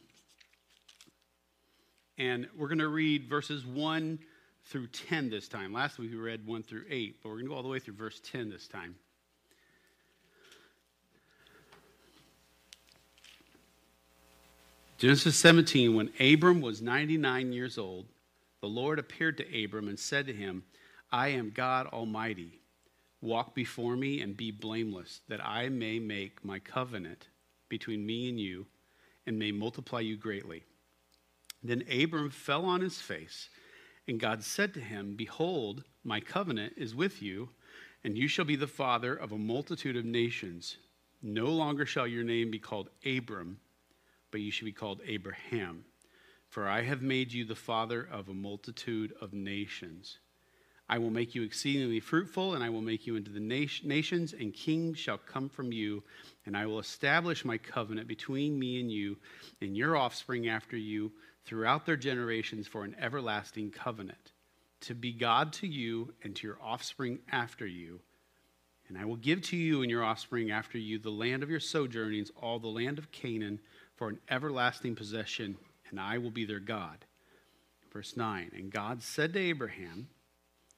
and 2.18 2.48
we're 2.56 2.68
going 2.68 2.78
to 2.78 2.88
read 2.88 3.28
verses 3.28 3.66
1 3.66 4.20
through 4.66 4.88
10 4.88 5.30
this 5.30 5.48
time. 5.48 5.74
Last 5.74 5.98
week 5.98 6.12
we 6.12 6.18
read 6.18 6.46
1 6.46 6.64
through 6.64 6.84
8, 6.88 7.18
but 7.22 7.30
we're 7.30 7.36
going 7.36 7.46
to 7.46 7.50
go 7.50 7.56
all 7.56 7.64
the 7.64 7.70
way 7.70 7.80
through 7.80 7.96
verse 7.96 8.22
10 8.24 8.50
this 8.50 8.68
time. 8.68 8.96
Genesis 15.00 15.36
17, 15.36 15.96
when 15.96 16.12
Abram 16.20 16.62
was 16.62 16.80
99 16.80 17.52
years 17.52 17.80
old, 17.80 18.06
the 18.62 18.68
Lord 18.68 19.00
appeared 19.00 19.38
to 19.38 19.64
Abram 19.64 19.88
and 19.88 20.00
said 20.00 20.28
to 20.28 20.34
him, 20.34 20.64
I 21.12 21.30
am 21.30 21.52
God 21.52 21.88
Almighty. 21.88 22.60
Walk 23.20 23.54
before 23.54 23.96
me 23.96 24.22
and 24.22 24.38
be 24.38 24.52
blameless, 24.52 25.22
that 25.28 25.46
I 25.46 25.70
may 25.70 26.00
make 26.00 26.46
my 26.46 26.60
covenant 26.60 27.28
between 27.70 28.06
me 28.06 28.30
and 28.30 28.40
you 28.40 28.66
and 29.26 29.38
may 29.38 29.52
multiply 29.52 30.00
you 30.00 30.18
greatly. 30.18 30.64
Then 31.64 31.84
Abram 31.92 32.30
fell 32.32 32.66
on 32.66 32.82
his 32.82 33.00
face, 33.00 33.50
and 34.08 34.20
God 34.20 34.44
said 34.44 34.74
to 34.74 34.80
him, 34.80 35.16
Behold, 35.16 35.84
my 36.04 36.20
covenant 36.20 36.74
is 36.78 36.96
with 36.96 37.22
you, 37.22 37.50
and 38.04 38.18
you 38.18 38.28
shall 38.28 38.46
be 38.46 38.56
the 38.56 38.68
father 38.68 39.16
of 39.16 39.32
a 39.32 39.38
multitude 39.38 39.96
of 39.96 40.06
nations. 40.06 40.78
No 41.22 41.46
longer 41.46 41.86
shall 41.86 42.08
your 42.08 42.24
name 42.24 42.50
be 42.50 42.58
called 42.58 42.90
Abram, 43.06 43.60
but 44.32 44.42
you 44.42 44.50
shall 44.50 44.66
be 44.66 44.72
called 44.72 45.02
Abraham, 45.06 45.86
for 46.52 46.68
I 46.68 46.82
have 46.82 47.02
made 47.02 47.32
you 47.32 47.46
the 47.46 47.56
father 47.56 48.06
of 48.12 48.28
a 48.28 48.34
multitude 48.34 49.14
of 49.22 49.32
nations. 49.32 50.18
I 50.90 50.98
will 50.98 51.10
make 51.10 51.34
you 51.34 51.44
exceedingly 51.44 52.02
fruitful, 52.02 52.56
and 52.56 52.64
I 52.64 52.70
will 52.70 52.82
make 52.82 53.08
you 53.08 53.16
into 53.16 53.32
the 53.32 53.40
nations, 53.40 54.34
and 54.34 54.54
kings 54.54 55.00
shall 55.00 55.18
come 55.18 55.48
from 55.48 55.72
you. 55.72 56.04
And 56.46 56.58
I 56.58 56.66
will 56.66 56.80
establish 56.80 57.46
my 57.46 57.58
covenant 57.58 58.10
between 58.10 58.60
me 58.60 58.82
and 58.82 58.92
you 58.92 59.18
and 59.62 59.78
your 59.78 59.96
offspring 59.96 60.50
after 60.50 60.76
you 60.76 61.14
throughout 61.46 61.86
their 61.86 61.96
generations 61.96 62.68
for 62.68 62.84
an 62.84 62.98
everlasting 63.00 63.72
covenant, 63.72 64.34
to 64.82 64.94
be 64.94 65.14
God 65.14 65.54
to 65.54 65.68
you 65.68 66.14
and 66.22 66.36
to 66.36 66.48
your 66.48 66.58
offspring 66.62 67.20
after 67.32 67.66
you. 67.66 68.02
And 68.90 68.98
I 68.98 69.06
will 69.06 69.16
give 69.16 69.42
to 69.44 69.56
you 69.56 69.84
and 69.84 69.90
your 69.90 70.04
offspring 70.04 70.52
after 70.52 70.78
you 70.78 71.00
the 71.00 71.12
land 71.12 71.44
of 71.44 71.50
your 71.50 71.62
sojournings, 71.62 72.30
all 72.42 72.60
the 72.60 72.68
land 72.68 72.98
of 72.98 73.10
Canaan, 73.14 73.62
for 73.96 74.10
an 74.10 74.20
everlasting 74.30 74.96
possession, 74.96 75.56
and 75.92 76.00
I 76.00 76.18
will 76.18 76.32
be 76.32 76.46
their 76.46 76.60
God. 76.60 77.06
Verse 77.92 78.16
9 78.18 78.52
And 78.56 78.72
God 78.72 79.02
said 79.04 79.34
to 79.34 79.40
Abraham, 79.40 80.08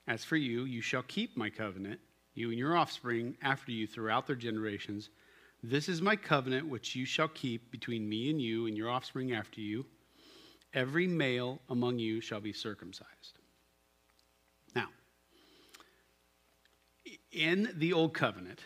as 0.08 0.24
for 0.24 0.36
you, 0.36 0.66
you 0.66 0.82
shall 0.82 1.04
keep 1.04 1.38
my 1.38 1.50
covenant, 1.50 2.00
you 2.34 2.50
and 2.50 2.60
your 2.60 2.76
offspring 2.76 3.38
after 3.42 3.72
you 3.72 3.88
throughout 3.88 4.28
their 4.28 4.36
generations. 4.36 5.10
This 5.62 5.88
is 5.88 6.02
my 6.02 6.16
covenant 6.16 6.68
which 6.68 6.96
you 6.96 7.06
shall 7.06 7.30
keep 7.30 7.72
between 7.72 8.10
me 8.10 8.30
and 8.30 8.42
you 8.42 8.68
and 8.68 8.76
your 8.76 8.90
offspring 8.90 9.32
after 9.32 9.62
you. 9.62 9.86
Every 10.74 11.08
male 11.08 11.60
among 11.70 12.00
you 12.00 12.20
shall 12.20 12.42
be 12.42 12.52
circumcised. 12.52 13.40
Now, 14.76 14.88
in 17.32 17.72
the 17.78 17.94
old 17.94 18.14
covenant, 18.14 18.60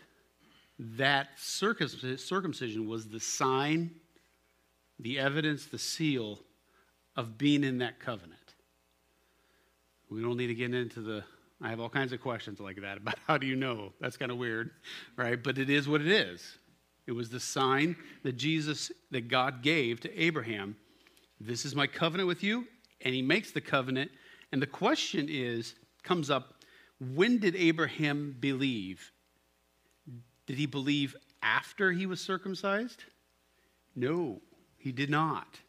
that 0.80 1.30
circumcision 1.38 2.88
was 2.88 3.08
the 3.08 3.20
sign, 3.20 3.92
the 5.00 5.20
evidence, 5.20 5.66
the 5.66 5.78
seal 5.78 6.40
of 7.16 7.38
being 7.38 7.64
in 7.64 7.80
that 7.80 8.00
covenant. 8.00 8.34
We 10.10 10.22
don't 10.22 10.38
need 10.38 10.48
to 10.48 10.56
get 10.56 10.74
into 10.74 11.02
the, 11.02 11.24
I 11.62 11.70
have 11.70 11.80
all 11.80 11.90
kinds 11.90 12.14
of 12.14 12.22
questions 12.22 12.60
like 12.60 12.82
that 12.82 12.98
about 12.98 13.16
how 13.28 13.38
do 13.38 13.48
you 13.48 13.56
know? 13.56 13.94
That's 14.00 14.18
kind 14.18 14.32
of 14.32 14.38
weird, 14.38 14.72
right? 15.16 15.42
But 15.42 15.58
it 15.58 15.70
is 15.70 15.88
what 15.88 16.02
it 16.02 16.08
is. 16.08 16.58
It 17.08 17.12
was 17.14 17.30
the 17.30 17.40
sign 17.40 17.96
that 18.24 18.38
Jesus, 18.38 18.92
that 19.12 19.28
God 19.28 19.62
gave 19.62 20.00
to 20.02 20.22
Abraham. 20.22 20.76
This 21.40 21.66
is 21.66 21.76
my 21.76 21.88
covenant 21.88 22.28
with 22.28 22.44
you. 22.44 22.68
And 23.02 23.14
he 23.14 23.22
makes 23.22 23.52
the 23.52 23.62
covenant. 23.62 24.12
And 24.52 24.62
the 24.62 24.68
question 24.68 25.28
is, 25.30 25.76
comes 26.04 26.30
up, 26.30 26.54
when 27.00 27.38
did 27.38 27.56
Abraham 27.56 28.36
believe? 28.40 29.12
Did 30.48 30.58
he 30.58 30.66
believe 30.66 31.16
after 31.42 31.92
he 31.92 32.06
was 32.06 32.20
circumcised? 32.20 33.04
No, 33.96 34.42
he 34.88 34.94
did 34.94 35.10
not. 35.10 35.60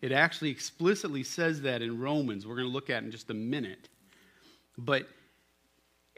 It 0.00 0.12
actually 0.12 0.50
explicitly 0.50 1.24
says 1.24 1.62
that 1.62 1.82
in 1.82 1.98
Romans. 1.98 2.46
We're 2.46 2.54
going 2.54 2.68
to 2.68 2.72
look 2.72 2.88
at 2.88 3.02
in 3.02 3.10
just 3.10 3.28
a 3.30 3.34
minute. 3.34 3.88
But 4.78 5.08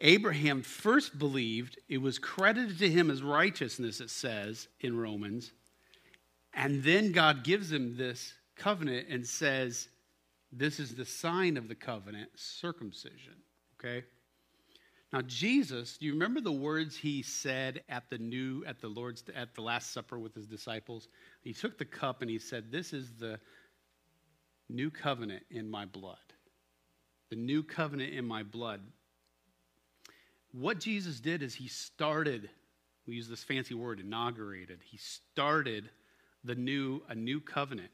Abraham 0.00 0.60
first 0.60 1.18
believed, 1.18 1.78
it 1.88 1.96
was 1.96 2.18
credited 2.18 2.78
to 2.80 2.90
him 2.90 3.10
as 3.10 3.22
righteousness, 3.22 4.02
it 4.02 4.10
says 4.10 4.68
in 4.80 4.98
Romans. 4.98 5.52
And 6.52 6.84
then 6.84 7.10
God 7.10 7.42
gives 7.42 7.72
him 7.72 7.96
this 7.96 8.34
covenant 8.54 9.08
and 9.08 9.26
says, 9.26 9.88
This 10.52 10.78
is 10.78 10.94
the 10.94 11.06
sign 11.06 11.56
of 11.56 11.68
the 11.68 11.74
covenant, 11.74 12.28
circumcision. 12.36 13.36
Okay? 13.80 14.04
Now, 15.12 15.20
Jesus, 15.20 15.98
do 15.98 16.06
you 16.06 16.12
remember 16.12 16.40
the 16.40 16.50
words 16.50 16.96
he 16.96 17.22
said 17.22 17.82
at 17.90 18.08
the 18.08 18.16
new, 18.16 18.64
at 18.66 18.80
the 18.80 18.88
Lord's, 18.88 19.22
at 19.36 19.54
the 19.54 19.60
Last 19.60 19.92
Supper 19.92 20.18
with 20.18 20.34
his 20.34 20.46
disciples? 20.46 21.08
He 21.42 21.52
took 21.52 21.76
the 21.76 21.84
cup 21.84 22.22
and 22.22 22.30
he 22.30 22.38
said, 22.38 22.72
This 22.72 22.94
is 22.94 23.12
the 23.18 23.38
new 24.70 24.90
covenant 24.90 25.44
in 25.50 25.70
my 25.70 25.84
blood. 25.84 26.16
The 27.28 27.36
new 27.36 27.62
covenant 27.62 28.14
in 28.14 28.24
my 28.26 28.42
blood. 28.42 28.80
What 30.52 30.80
Jesus 30.80 31.20
did 31.20 31.42
is 31.42 31.54
he 31.54 31.68
started, 31.68 32.48
we 33.06 33.14
use 33.14 33.28
this 33.28 33.44
fancy 33.44 33.74
word, 33.74 34.00
inaugurated. 34.00 34.80
He 34.82 34.96
started 34.96 35.90
the 36.44 36.54
new, 36.54 37.02
a 37.08 37.14
new 37.14 37.40
covenant. 37.40 37.90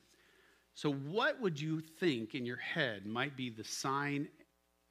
So, 0.75 0.93
what 0.93 1.41
would 1.41 1.61
you 1.61 1.81
think 1.81 2.37
in 2.37 2.47
your 2.47 2.57
head 2.57 3.07
might 3.07 3.37
be 3.37 3.51
the 3.51 3.65
sign 3.65 4.29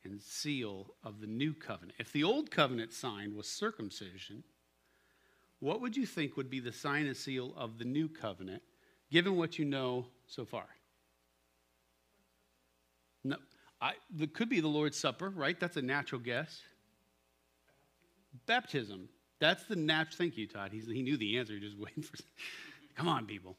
and 0.09 0.21
seal 0.21 0.93
of 1.03 1.21
the 1.21 1.27
new 1.27 1.53
covenant? 1.53 1.93
If 1.99 2.11
the 2.11 2.23
old 2.23 2.51
covenant 2.51 2.93
sign 2.93 3.35
was 3.35 3.47
circumcision, 3.47 4.43
what 5.59 5.81
would 5.81 5.97
you 5.97 6.05
think 6.05 6.37
would 6.37 6.49
be 6.49 6.59
the 6.59 6.71
sign 6.71 7.05
and 7.05 7.17
seal 7.17 7.53
of 7.57 7.79
the 7.79 7.85
new 7.85 8.07
covenant, 8.07 8.61
given 9.11 9.35
what 9.35 9.57
you 9.57 9.65
know 9.65 10.05
so 10.27 10.45
far? 10.45 10.67
No, 13.23 13.37
I, 13.81 13.93
it 14.19 14.33
could 14.33 14.49
be 14.49 14.59
the 14.59 14.67
Lord's 14.67 14.97
Supper, 14.97 15.29
right? 15.29 15.59
That's 15.59 15.77
a 15.77 15.81
natural 15.81 16.21
guess. 16.21 16.61
Baptism. 18.45 19.09
That's 19.39 19.63
the 19.65 19.75
natural. 19.75 20.17
Thank 20.17 20.37
you, 20.37 20.47
Todd. 20.47 20.71
He's, 20.71 20.87
he 20.87 21.01
knew 21.01 21.17
the 21.17 21.37
answer. 21.37 21.53
He 21.53 21.59
just 21.59 21.77
waiting 21.79 22.03
for. 22.03 22.17
Come 22.95 23.07
on, 23.07 23.25
people. 23.25 23.55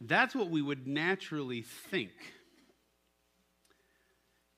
That's 0.00 0.34
what 0.34 0.50
we 0.50 0.62
would 0.62 0.86
naturally 0.86 1.62
think. 1.62 2.10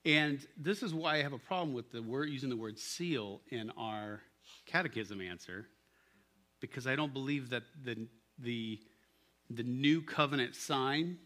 And 0.05 0.47
this 0.57 0.83
is 0.83 0.93
why 0.93 1.15
I 1.15 1.23
have 1.23 1.33
a 1.33 1.39
problem 1.39 1.73
with 1.73 1.91
the 1.91 2.03
word 2.03 2.29
using 2.29 2.51
the 2.51 2.57
word 2.57 2.79
seal 2.79 3.41
in 3.51 3.71
our 3.71 4.21
catechism 4.67 5.21
answer, 5.21 5.67
because 6.61 6.87
I 6.87 6.95
don't 6.95 7.13
believe 7.13 7.51
that 7.51 7.63
the 7.85 8.07
the 8.39 8.81
the 9.51 9.63
new 9.63 10.03
covenant 10.03 10.55
sign 10.55 11.19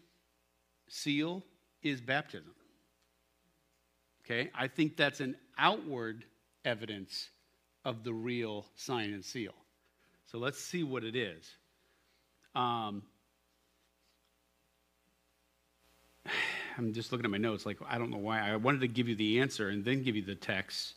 seal 0.87 1.43
is 1.83 2.01
baptism. 2.01 2.53
Okay? 4.23 4.49
I 4.53 4.67
think 4.67 4.95
that's 4.95 5.19
an 5.19 5.35
outward 5.57 6.25
evidence 6.65 7.29
of 7.85 8.03
the 8.03 8.13
real 8.13 8.65
sign 8.75 9.13
and 9.13 9.23
seal. 9.23 9.55
So 10.25 10.37
let's 10.37 10.59
see 10.59 10.83
what 10.83 11.03
it 11.03 11.15
is. 11.15 11.49
Um, 12.55 13.03
I'm 16.79 16.93
just 16.93 17.11
looking 17.11 17.25
at 17.25 17.31
my 17.31 17.37
notes, 17.37 17.65
like, 17.65 17.77
I 17.89 17.97
don't 17.97 18.09
know 18.09 18.17
why. 18.17 18.39
I 18.39 18.55
wanted 18.55 18.79
to 18.79 18.87
give 18.87 19.09
you 19.09 19.15
the 19.15 19.41
answer 19.41 19.67
and 19.67 19.83
then 19.83 20.01
give 20.01 20.15
you 20.15 20.21
the 20.21 20.33
text. 20.33 20.93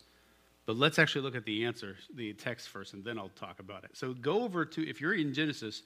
But 0.65 0.77
let's 0.77 1.01
actually 1.01 1.23
look 1.23 1.35
at 1.35 1.45
the 1.45 1.65
answer, 1.65 1.97
the 2.15 2.33
text 2.35 2.69
first, 2.69 2.93
and 2.95 3.05
then 3.05 3.19
I'll 3.19 3.31
talk 3.31 3.59
about 3.59 3.83
it. 3.83 3.91
So 3.95 4.15
go 4.15 4.45
over 4.45 4.65
to, 4.65 4.89
if 4.89 5.01
you're 5.01 5.15
in 5.15 5.35
Genesis, 5.35 5.83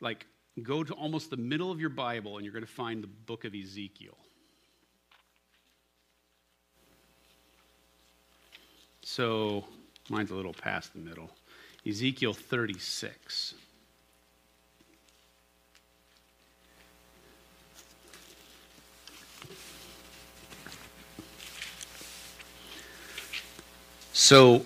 like, 0.00 0.26
go 0.62 0.84
to 0.84 0.94
almost 0.94 1.30
the 1.30 1.36
middle 1.36 1.72
of 1.72 1.80
your 1.80 1.90
Bible 1.90 2.36
and 2.36 2.44
you're 2.44 2.52
going 2.52 2.64
to 2.64 2.70
find 2.70 3.02
the 3.02 3.08
book 3.08 3.44
of 3.44 3.52
Ezekiel. 3.52 4.16
So 9.02 9.64
mine's 10.08 10.30
a 10.30 10.36
little 10.36 10.54
past 10.54 10.92
the 10.92 11.00
middle. 11.00 11.32
Ezekiel 11.84 12.32
36. 12.32 13.54
So, 24.18 24.64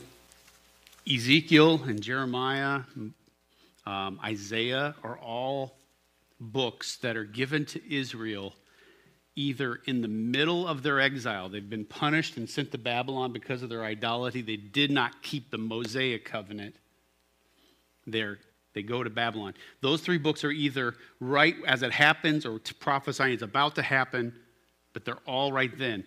Ezekiel 1.12 1.82
and 1.82 2.00
Jeremiah, 2.00 2.82
um, 3.84 4.20
Isaiah 4.24 4.94
are 5.02 5.18
all 5.18 5.74
books 6.38 6.98
that 6.98 7.16
are 7.16 7.24
given 7.24 7.66
to 7.66 7.92
Israel 7.92 8.54
either 9.34 9.80
in 9.86 10.02
the 10.02 10.08
middle 10.08 10.68
of 10.68 10.84
their 10.84 11.00
exile, 11.00 11.48
they've 11.48 11.68
been 11.68 11.84
punished 11.84 12.36
and 12.36 12.48
sent 12.48 12.70
to 12.70 12.78
Babylon 12.78 13.32
because 13.32 13.64
of 13.64 13.68
their 13.68 13.82
idolatry. 13.82 14.40
They 14.40 14.54
did 14.54 14.92
not 14.92 15.20
keep 15.20 15.50
the 15.50 15.58
Mosaic 15.58 16.24
covenant. 16.24 16.76
They're, 18.06 18.38
they 18.72 18.82
go 18.82 19.02
to 19.02 19.10
Babylon. 19.10 19.54
Those 19.80 20.00
three 20.00 20.18
books 20.18 20.44
are 20.44 20.52
either 20.52 20.94
right 21.18 21.56
as 21.66 21.82
it 21.82 21.90
happens 21.90 22.46
or 22.46 22.60
prophesying 22.78 23.32
it's 23.32 23.42
about 23.42 23.74
to 23.74 23.82
happen, 23.82 24.32
but 24.92 25.04
they're 25.04 25.18
all 25.26 25.52
right 25.52 25.76
then. 25.76 26.04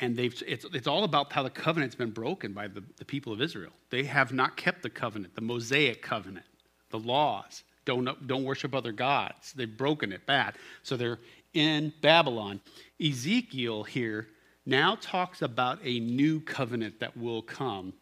And 0.00 0.16
they've, 0.16 0.40
it's, 0.46 0.64
it's 0.72 0.86
all 0.86 1.04
about 1.04 1.32
how 1.32 1.42
the 1.42 1.50
covenant's 1.50 1.96
been 1.96 2.10
broken 2.10 2.52
by 2.52 2.68
the, 2.68 2.84
the 2.96 3.04
people 3.04 3.32
of 3.32 3.40
Israel. 3.40 3.72
They 3.90 4.04
have 4.04 4.32
not 4.32 4.56
kept 4.56 4.82
the 4.82 4.90
covenant, 4.90 5.34
the 5.34 5.40
Mosaic 5.40 6.02
covenant, 6.02 6.46
the 6.90 7.00
laws. 7.00 7.64
Don't, 7.84 8.26
don't 8.26 8.44
worship 8.44 8.74
other 8.74 8.92
gods. 8.92 9.52
They've 9.54 9.76
broken 9.76 10.12
it 10.12 10.24
bad. 10.26 10.54
So 10.82 10.96
they're 10.96 11.18
in 11.54 11.92
Babylon. 12.00 12.60
Ezekiel 13.04 13.82
here 13.82 14.28
now 14.66 14.96
talks 15.00 15.42
about 15.42 15.78
a 15.82 15.98
new 15.98 16.40
covenant 16.40 17.00
that 17.00 17.16
will 17.16 17.42
come 17.42 17.94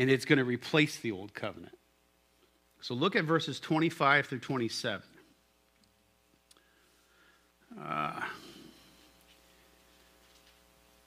and 0.00 0.10
it's 0.10 0.24
going 0.24 0.38
to 0.38 0.44
replace 0.44 0.96
the 0.96 1.12
old 1.12 1.34
covenant. 1.34 1.76
So 2.80 2.94
look 2.94 3.16
at 3.16 3.24
verses 3.24 3.60
25 3.60 4.26
through 4.26 4.38
27. 4.38 5.02
Uh, 7.78 8.22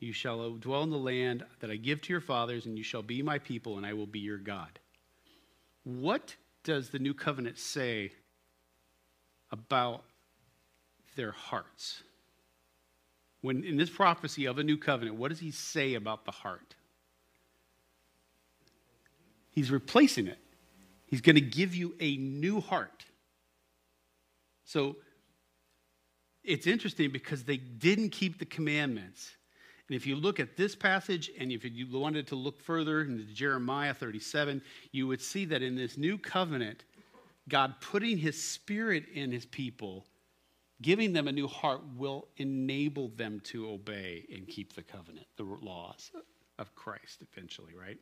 You 0.00 0.12
shall 0.12 0.40
uh, 0.40 0.48
dwell 0.60 0.82
in 0.82 0.90
the 0.90 0.98
land 0.98 1.44
that 1.60 1.70
I 1.70 1.76
give 1.76 2.02
to 2.02 2.12
your 2.12 2.20
fathers, 2.20 2.66
and 2.66 2.76
you 2.76 2.84
shall 2.84 3.02
be 3.02 3.22
my 3.22 3.38
people, 3.38 3.76
and 3.76 3.86
I 3.86 3.92
will 3.92 4.06
be 4.06 4.18
your 4.18 4.38
God. 4.38 4.78
What 5.84 6.36
does 6.62 6.90
the 6.90 6.98
new 6.98 7.14
covenant 7.14 7.58
say 7.58 8.12
about 9.50 10.02
their 11.16 11.32
hearts? 11.32 12.02
When 13.40 13.62
in 13.62 13.76
this 13.76 13.90
prophecy 13.90 14.46
of 14.46 14.58
a 14.58 14.64
new 14.64 14.78
covenant, 14.78 15.16
what 15.16 15.28
does 15.28 15.40
he 15.40 15.50
say 15.50 15.94
about 15.94 16.24
the 16.24 16.32
heart? 16.32 16.74
He's 19.50 19.70
replacing 19.70 20.26
it. 20.26 20.38
He's 21.06 21.20
going 21.20 21.36
to 21.36 21.40
give 21.40 21.74
you 21.74 21.94
a 22.00 22.16
new 22.16 22.60
heart. 22.60 23.04
So 24.64 24.96
it's 26.42 26.66
interesting 26.66 27.10
because 27.10 27.44
they 27.44 27.56
didn't 27.56 28.10
keep 28.10 28.38
the 28.38 28.44
commandments. 28.44 29.30
And 29.88 29.96
if 29.96 30.06
you 30.06 30.16
look 30.16 30.40
at 30.40 30.56
this 30.56 30.74
passage, 30.74 31.30
and 31.38 31.52
if 31.52 31.64
you 31.64 31.86
wanted 31.90 32.26
to 32.28 32.36
look 32.36 32.60
further 32.60 33.02
into 33.02 33.24
Jeremiah 33.24 33.92
37, 33.92 34.62
you 34.92 35.06
would 35.06 35.20
see 35.20 35.44
that 35.44 35.62
in 35.62 35.76
this 35.76 35.98
new 35.98 36.16
covenant, 36.16 36.84
God 37.48 37.74
putting 37.80 38.16
his 38.16 38.42
spirit 38.42 39.04
in 39.12 39.30
his 39.30 39.44
people, 39.44 40.06
giving 40.80 41.12
them 41.12 41.28
a 41.28 41.32
new 41.32 41.46
heart, 41.46 41.82
will 41.96 42.28
enable 42.38 43.08
them 43.08 43.40
to 43.44 43.68
obey 43.68 44.24
and 44.34 44.48
keep 44.48 44.74
the 44.74 44.82
covenant, 44.82 45.26
the 45.36 45.44
laws 45.44 46.10
of 46.58 46.74
Christ 46.74 47.22
eventually, 47.32 47.74
right? 47.78 47.98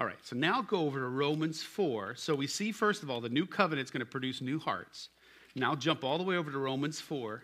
All 0.00 0.06
right, 0.06 0.18
so 0.22 0.34
now 0.34 0.62
go 0.62 0.80
over 0.80 0.98
to 0.98 1.06
Romans 1.06 1.62
4. 1.62 2.16
So 2.16 2.34
we 2.34 2.48
see, 2.48 2.72
first 2.72 3.04
of 3.04 3.10
all, 3.10 3.20
the 3.20 3.28
new 3.28 3.46
covenant 3.46 3.86
is 3.86 3.90
going 3.92 4.00
to 4.00 4.06
produce 4.06 4.40
new 4.40 4.58
hearts. 4.58 5.10
Now 5.54 5.74
jump 5.76 6.02
all 6.02 6.18
the 6.18 6.24
way 6.24 6.36
over 6.36 6.50
to 6.50 6.58
Romans 6.58 7.00
4. 7.00 7.42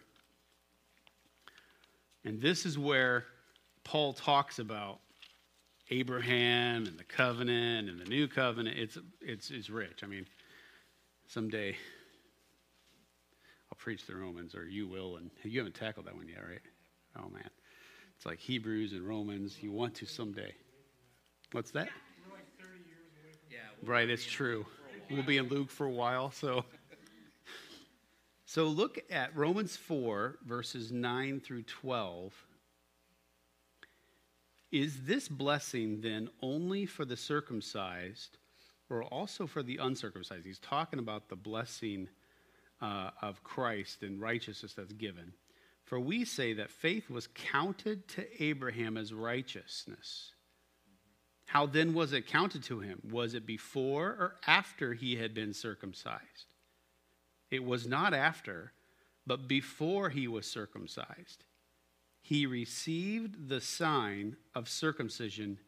And 2.25 2.41
this 2.41 2.65
is 2.65 2.79
where 2.79 3.27
Paul 3.85 4.13
talks 4.13 4.59
about 4.59 5.01
Abraham 5.91 6.87
and 6.87 6.99
the 6.99 7.05
covenant 7.05 7.89
and 7.89 8.01
the 8.01 8.07
new 8.07 8.27
covenant, 8.27 8.79
it's, 8.79 8.99
it's, 9.21 9.51
it's 9.51 9.71
rich. 9.71 10.03
I 10.03 10.07
mean, 10.07 10.27
someday 11.29 11.77
I'll 13.71 13.79
preach 13.79 14.07
the 14.07 14.17
Romans, 14.17 14.55
or 14.55 14.67
you 14.67 14.89
will, 14.89 15.17
and 15.17 15.31
you 15.43 15.59
haven't 15.59 15.75
tackled 15.75 16.07
that 16.07 16.17
one 16.17 16.29
yet, 16.29 16.43
right? 16.49 16.61
Oh, 17.19 17.29
man. 17.29 17.49
It's 18.17 18.27
like 18.27 18.39
Hebrews 18.39 18.93
and 18.93 19.07
Romans. 19.07 19.63
You 19.63 19.73
want 19.73 19.95
to 19.97 20.07
someday. 20.07 20.55
What's 21.53 21.71
that? 21.73 21.89
We're 22.27 22.37
like 22.37 22.47
30 22.59 22.71
years 22.87 22.99
away 23.23 23.33
from 23.33 23.41
Yeah, 23.51 23.59
we'll 23.83 23.93
Right, 23.93 24.09
it's 24.09 24.25
true. 24.25 24.65
We'll 25.11 25.23
be 25.23 25.37
in 25.37 25.49
Luke 25.49 25.71
for 25.71 25.87
a 25.87 25.91
while, 25.91 26.31
so. 26.31 26.65
So 28.47 28.67
look 28.67 29.01
at 29.11 29.37
Romans 29.37 29.77
4, 29.77 30.39
verses 30.47 30.93
9 30.93 31.41
through 31.41 31.65
12. 31.65 32.33
Is 34.75 35.05
this 35.05 35.29
blessing 35.29 36.01
then 36.01 36.29
only 36.43 36.85
for 36.85 37.05
the 37.05 37.17
circumcised 37.17 38.39
or 38.91 39.05
also 39.05 39.47
for 39.47 39.63
the 39.63 39.77
uncircumcised? 39.77 40.45
He's 40.45 40.59
talking 40.59 40.99
about 40.99 41.29
the 41.29 41.37
blessing 41.37 42.09
uh, 42.83 43.11
of 43.23 43.45
Christ 43.45 44.03
and 44.03 44.21
righteousness 44.21 44.75
that's 44.75 44.93
given. 44.93 45.33
For 45.85 46.01
we 46.01 46.25
say 46.25 46.55
that 46.55 46.73
faith 46.73 47.09
was 47.09 47.29
counted 47.29 48.09
to 48.09 48.43
Abraham 48.43 48.97
as 48.97 49.15
righteousness. 49.15 50.33
How 51.47 51.67
then 51.67 51.95
was 51.95 52.13
it 52.13 52.27
counted 52.27 52.65
to 52.65 52.81
him? 52.81 53.01
Was 53.09 53.35
it 53.35 53.47
before 53.47 54.09
or 54.09 54.35
after 54.45 54.93
he 54.93 55.15
had 55.15 55.35
been 55.35 55.55
circumcised? 55.55 56.47
It 57.49 57.63
was 57.63 57.87
not 57.87 58.13
after, 58.13 58.73
but 59.25 59.47
before 59.47 60.09
he 60.09 60.27
was 60.27 60.47
circumcised 60.51 61.45
he 62.25 62.47
received 62.47 63.51
the 63.51 63.61
sign 63.61 64.35
of 64.55 64.67
circumcision 64.67 65.59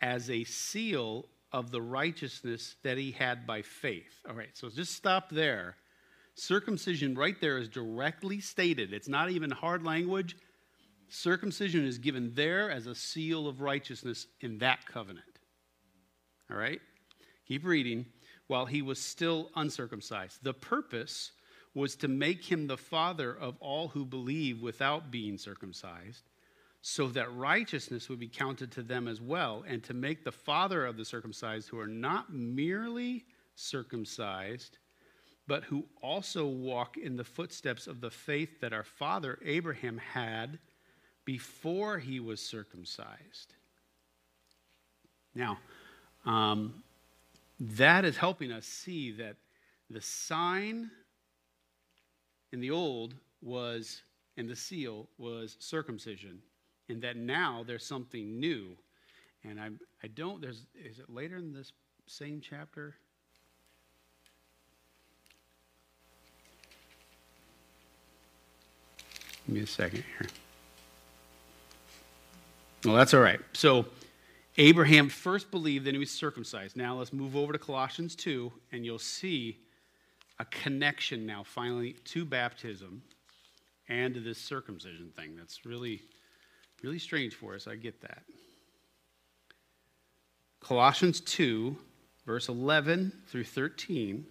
as 0.00 0.30
a 0.30 0.44
seal 0.44 1.26
of 1.50 1.72
the 1.72 1.82
righteousness 1.82 2.76
that 2.84 2.96
he 2.96 3.10
had 3.10 3.44
by 3.44 3.60
faith. 3.60 4.20
All 4.28 4.36
right, 4.36 4.50
so 4.52 4.68
just 4.68 4.94
stop 4.94 5.30
there. 5.30 5.74
Circumcision 6.36 7.16
right 7.16 7.34
there 7.40 7.58
is 7.58 7.68
directly 7.68 8.38
stated, 8.38 8.92
it's 8.92 9.08
not 9.08 9.30
even 9.30 9.50
hard 9.50 9.82
language. 9.82 10.36
Circumcision 11.08 11.84
is 11.84 11.98
given 11.98 12.32
there 12.34 12.70
as 12.70 12.86
a 12.86 12.94
seal 12.94 13.48
of 13.48 13.60
righteousness 13.60 14.28
in 14.42 14.58
that 14.58 14.86
covenant. 14.86 15.40
All 16.52 16.56
right? 16.56 16.80
Keep 17.48 17.64
reading. 17.64 18.06
While 18.46 18.66
he 18.66 18.80
was 18.80 19.00
still 19.00 19.50
uncircumcised. 19.56 20.38
The 20.44 20.54
purpose 20.54 21.32
was 21.76 21.94
to 21.94 22.08
make 22.08 22.42
him 22.42 22.66
the 22.66 22.76
father 22.76 23.36
of 23.38 23.54
all 23.60 23.88
who 23.88 24.02
believe 24.02 24.62
without 24.62 25.10
being 25.10 25.36
circumcised, 25.36 26.22
so 26.80 27.08
that 27.08 27.30
righteousness 27.34 28.08
would 28.08 28.18
be 28.18 28.28
counted 28.28 28.72
to 28.72 28.82
them 28.82 29.06
as 29.06 29.20
well, 29.20 29.62
and 29.68 29.84
to 29.84 29.92
make 29.92 30.24
the 30.24 30.32
father 30.32 30.86
of 30.86 30.96
the 30.96 31.04
circumcised 31.04 31.68
who 31.68 31.78
are 31.78 31.86
not 31.86 32.32
merely 32.32 33.26
circumcised, 33.56 34.78
but 35.46 35.64
who 35.64 35.84
also 36.00 36.46
walk 36.46 36.96
in 36.96 37.14
the 37.14 37.24
footsteps 37.24 37.86
of 37.86 38.00
the 38.00 38.10
faith 38.10 38.58
that 38.62 38.72
our 38.72 38.82
father 38.82 39.38
Abraham 39.44 39.98
had 39.98 40.58
before 41.26 41.98
he 41.98 42.20
was 42.20 42.40
circumcised. 42.40 43.52
Now, 45.34 45.58
um, 46.24 46.82
that 47.60 48.06
is 48.06 48.16
helping 48.16 48.50
us 48.50 48.64
see 48.64 49.12
that 49.12 49.36
the 49.90 50.00
sign 50.00 50.90
in 52.56 52.60
the 52.62 52.70
old 52.70 53.14
was, 53.42 54.00
and 54.38 54.48
the 54.48 54.56
seal 54.56 55.06
was 55.18 55.58
circumcision, 55.58 56.40
and 56.88 57.02
that 57.02 57.18
now 57.18 57.62
there's 57.66 57.84
something 57.84 58.40
new. 58.40 58.68
And 59.44 59.60
I, 59.60 59.68
I 60.02 60.06
don't, 60.06 60.40
there's, 60.40 60.64
is 60.74 60.98
it 60.98 61.10
later 61.10 61.36
in 61.36 61.52
this 61.52 61.72
same 62.06 62.40
chapter? 62.40 62.94
Give 69.46 69.54
me 69.54 69.60
a 69.60 69.66
second 69.66 70.02
here. 70.18 70.28
Well, 72.86 72.96
that's 72.96 73.12
all 73.12 73.20
right. 73.20 73.40
So, 73.52 73.84
Abraham 74.56 75.10
first 75.10 75.50
believed, 75.50 75.84
then 75.84 75.92
he 75.92 76.00
was 76.00 76.10
circumcised. 76.10 76.74
Now, 76.74 76.96
let's 76.96 77.12
move 77.12 77.36
over 77.36 77.52
to 77.52 77.58
Colossians 77.58 78.16
2, 78.16 78.50
and 78.72 78.86
you'll 78.86 78.98
see 78.98 79.58
a 80.38 80.44
connection 80.46 81.26
now, 81.26 81.42
finally, 81.42 81.94
to 82.04 82.24
baptism 82.24 83.02
and 83.88 84.14
to 84.14 84.20
this 84.20 84.38
circumcision 84.38 85.12
thing. 85.16 85.36
That's 85.36 85.64
really, 85.64 86.02
really 86.82 86.98
strange 86.98 87.34
for 87.34 87.54
us. 87.54 87.66
I 87.66 87.76
get 87.76 88.00
that. 88.02 88.22
Colossians 90.60 91.20
2, 91.20 91.76
verse 92.26 92.48
11 92.48 93.12
through 93.28 93.44
13. 93.44 94.26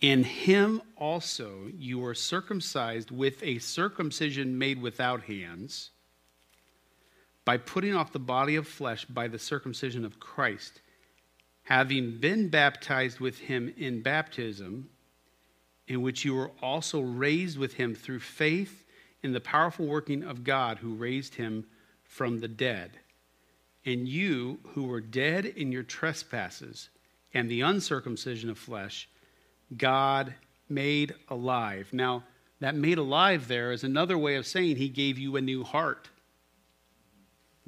In 0.00 0.24
him 0.24 0.82
also 0.96 1.70
you 1.76 1.98
were 1.98 2.14
circumcised 2.14 3.10
with 3.10 3.42
a 3.42 3.58
circumcision 3.58 4.58
made 4.58 4.80
without 4.80 5.22
hands, 5.24 5.90
by 7.44 7.56
putting 7.56 7.94
off 7.94 8.12
the 8.12 8.18
body 8.18 8.56
of 8.56 8.66
flesh 8.66 9.04
by 9.04 9.28
the 9.28 9.38
circumcision 9.38 10.04
of 10.04 10.18
Christ 10.18 10.80
having 11.66 12.16
been 12.18 12.48
baptized 12.48 13.18
with 13.18 13.38
him 13.40 13.74
in 13.76 14.00
baptism, 14.00 14.88
in 15.88 16.00
which 16.00 16.24
you 16.24 16.32
were 16.32 16.52
also 16.62 17.00
raised 17.00 17.58
with 17.58 17.74
him 17.74 17.92
through 17.92 18.20
faith 18.20 18.84
in 19.24 19.32
the 19.32 19.40
powerful 19.40 19.84
working 19.84 20.22
of 20.22 20.44
God 20.44 20.78
who 20.78 20.94
raised 20.94 21.34
him 21.34 21.66
from 22.04 22.38
the 22.38 22.46
dead. 22.46 22.92
And 23.84 24.06
you, 24.06 24.60
who 24.74 24.84
were 24.84 25.00
dead 25.00 25.44
in 25.44 25.72
your 25.72 25.82
trespasses 25.82 26.88
and 27.34 27.50
the 27.50 27.62
uncircumcision 27.62 28.48
of 28.48 28.58
flesh, 28.58 29.08
God 29.76 30.34
made 30.68 31.16
alive. 31.28 31.88
Now, 31.92 32.22
that 32.60 32.76
made 32.76 32.98
alive 32.98 33.48
there 33.48 33.72
is 33.72 33.82
another 33.82 34.16
way 34.16 34.36
of 34.36 34.46
saying 34.46 34.76
he 34.76 34.88
gave 34.88 35.18
you 35.18 35.34
a 35.34 35.40
new 35.40 35.64
heart. 35.64 36.10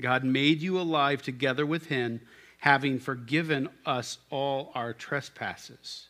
God 0.01 0.23
made 0.23 0.63
you 0.63 0.81
alive 0.81 1.21
together 1.21 1.67
with 1.67 1.87
him 1.87 2.21
having 2.59 2.99
forgiven 2.99 3.69
us 3.87 4.19
all 4.31 4.71
our 4.75 4.93
trespasses. 4.93 6.09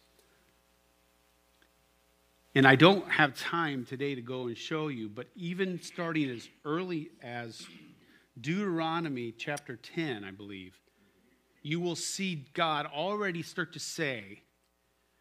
And 2.55 2.67
I 2.67 2.75
don't 2.75 3.09
have 3.09 3.37
time 3.37 3.85
today 3.85 4.15
to 4.15 4.23
go 4.23 4.47
and 4.47 4.57
show 4.57 4.89
you, 4.89 5.09
but 5.09 5.29
even 5.37 5.81
starting 5.81 6.31
as 6.31 6.49
early 6.65 7.11
as 7.23 7.67
Deuteronomy 8.41 9.33
chapter 9.33 9.77
10, 9.77 10.25
I 10.25 10.31
believe, 10.31 10.75
you 11.63 11.81
will 11.81 11.97
see 11.97 12.47
God 12.55 12.87
already 12.87 13.43
start 13.43 13.75
to 13.75 13.79
say 13.79 14.41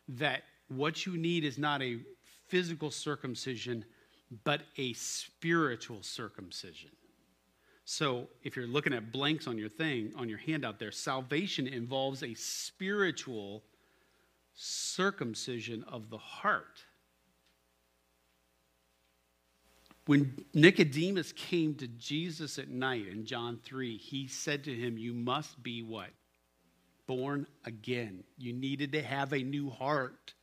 that 0.08 0.44
what 0.70 1.06
you 1.06 1.18
need 1.18 1.44
is 1.44 1.58
not 1.58 1.82
a 1.82 2.00
physical 2.48 2.90
circumcision, 2.90 3.84
but 4.44 4.62
a 4.78 4.94
spiritual 4.94 6.04
circumcision. 6.04 6.92
So 7.90 8.28
if 8.44 8.58
you're 8.58 8.68
looking 8.68 8.92
at 8.92 9.14
blanks 9.14 9.48
on 9.48 9.58
your 9.58 9.70
thing, 9.70 10.12
on 10.18 10.28
your 10.28 10.40
handout 10.40 10.78
there, 10.78 10.92
salvation 10.92 11.68
involves 11.68 12.22
a 12.22 12.34
spiritual 12.34 13.64
circumcision 14.56 15.86
of 15.88 16.10
the 16.10 16.18
heart. 16.18 16.84
When 20.06 20.44
Nicodemus 20.54 21.32
came 21.32 21.76
to 21.76 21.88
Jesus 21.88 22.60
at 22.60 22.68
night 22.68 23.08
in 23.08 23.26
John 23.26 23.58
3, 23.64 23.96
he 23.96 24.28
said 24.28 24.66
to 24.66 24.76
him, 24.76 24.98
You 24.98 25.14
must 25.14 25.64
be 25.64 25.82
what? 25.82 26.10
Born 27.08 27.48
again. 27.64 28.26
You 28.38 28.52
needed 28.52 28.92
to 28.92 29.02
have 29.02 29.32
a 29.32 29.40
new 29.40 29.70
heart. 29.70 30.34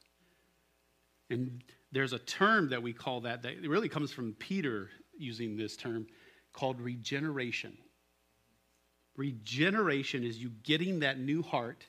And 1.29 1.63
there's 1.93 2.15
a 2.15 2.19
term 2.21 2.71
that 2.71 2.83
we 2.83 2.95
call 2.95 3.21
that, 3.21 3.43
that 3.43 3.61
really 3.69 3.91
comes 3.91 4.13
from 4.13 4.33
Peter 4.39 4.89
using 5.19 5.59
this 5.59 5.77
term 5.77 6.07
called 6.55 6.81
regeneration. 6.81 7.77
Regeneration 9.17 10.25
is 10.25 10.39
you 10.39 10.51
getting 10.63 11.01
that 11.01 11.19
new 11.19 11.43
heart. 11.43 11.85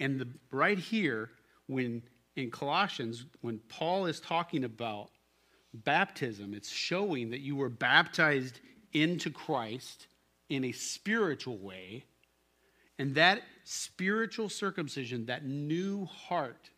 And 0.00 0.18
the, 0.18 0.28
right 0.50 0.78
here, 0.78 1.30
when 1.66 2.02
in 2.36 2.50
Colossians, 2.50 3.24
when 3.42 3.60
Paul 3.68 4.06
is 4.06 4.18
talking 4.18 4.64
about 4.64 5.10
baptism, 5.72 6.52
it's 6.54 6.68
showing 6.68 7.30
that 7.30 7.40
you 7.40 7.54
were 7.54 7.68
baptized 7.68 8.60
into 8.92 9.30
Christ 9.30 10.08
in 10.48 10.64
a 10.64 10.72
spiritual 10.72 11.58
way. 11.58 12.04
And 12.98 13.14
that 13.14 13.42
spiritual 13.64 14.48
circumcision, 14.48 15.26
that 15.26 15.46
new 15.46 16.06
heart 16.06 16.70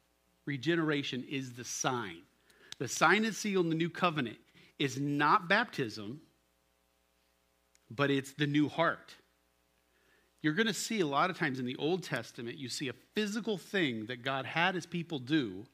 regeneration, 0.45 1.25
is 1.29 1.53
the 1.53 1.65
sign. 1.65 2.19
The 2.79 2.89
sign 2.89 3.25
and 3.25 3.35
seal 3.35 3.61
in 3.61 3.69
the 3.69 3.75
new 3.75 3.91
covenant 3.91 4.39
is 4.79 4.99
not 4.99 5.49
baptism, 5.49 6.21
but 7.95 8.11
it's 8.11 8.33
the 8.33 8.47
new 8.47 8.69
heart. 8.69 9.15
You're 10.43 10.55
going 10.55 10.67
to 10.67 10.75
see 10.75 11.01
a 11.01 11.07
lot 11.07 11.31
of 11.31 11.39
times 11.39 11.59
in 11.59 11.67
the 11.67 11.77
Old 11.77 12.03
Testament, 12.03 12.59
you 12.59 12.69
see 12.69 12.89
a 12.89 12.95
physical 13.15 13.59
thing 13.59 14.07
that 14.07 14.25
God 14.25 14.45
had 14.45 14.75
his 14.75 14.87
people 14.87 15.19
do 15.19 15.67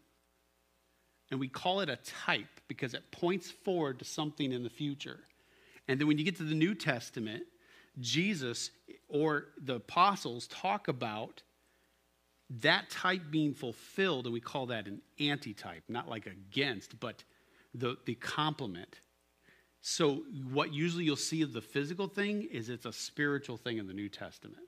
and 1.30 1.38
we 1.38 1.48
call 1.48 1.80
it 1.80 1.88
a 1.88 1.96
type 1.96 2.60
because 2.68 2.94
it 2.94 3.10
points 3.10 3.50
forward 3.50 3.98
to 3.98 4.04
something 4.04 4.52
in 4.52 4.62
the 4.62 4.70
future. 4.70 5.20
And 5.86 6.00
then 6.00 6.08
when 6.08 6.18
you 6.18 6.24
get 6.24 6.36
to 6.36 6.44
the 6.44 6.54
New 6.54 6.74
Testament, 6.74 7.44
Jesus 8.00 8.70
or 9.08 9.46
the 9.62 9.76
apostles 9.76 10.46
talk 10.46 10.88
about 10.88 11.42
that 12.60 12.88
type 12.88 13.22
being 13.30 13.52
fulfilled, 13.52 14.24
and 14.24 14.32
we 14.32 14.40
call 14.40 14.66
that 14.66 14.86
an 14.86 15.02
antitype, 15.20 15.82
not 15.88 16.08
like 16.08 16.26
against, 16.26 16.98
but 16.98 17.22
the, 17.74 17.96
the 18.06 18.14
complement. 18.14 19.00
So, 19.80 20.22
what 20.50 20.72
usually 20.72 21.04
you'll 21.04 21.16
see 21.16 21.42
of 21.42 21.52
the 21.52 21.60
physical 21.60 22.08
thing 22.08 22.48
is 22.50 22.68
it's 22.68 22.84
a 22.84 22.92
spiritual 22.92 23.56
thing 23.56 23.78
in 23.78 23.86
the 23.86 23.94
New 23.94 24.08
Testament, 24.08 24.64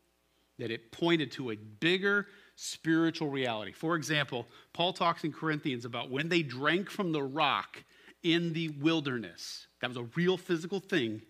that 0.58 0.70
it 0.70 0.92
pointed 0.92 1.32
to 1.32 1.50
a 1.50 1.56
bigger 1.56 2.26
spiritual 2.54 3.28
reality. 3.28 3.72
For 3.72 3.96
example, 3.96 4.46
Paul 4.72 4.92
talks 4.92 5.24
in 5.24 5.32
Corinthians 5.32 5.84
about 5.84 6.10
when 6.10 6.28
they 6.28 6.42
drank 6.42 6.90
from 6.90 7.12
the 7.12 7.22
rock 7.22 7.82
in 8.22 8.52
the 8.52 8.68
wilderness. 8.68 9.66
That 9.80 9.88
was 9.88 9.96
a 9.96 10.08
real 10.14 10.36
physical 10.36 10.78
thing. 10.78 11.22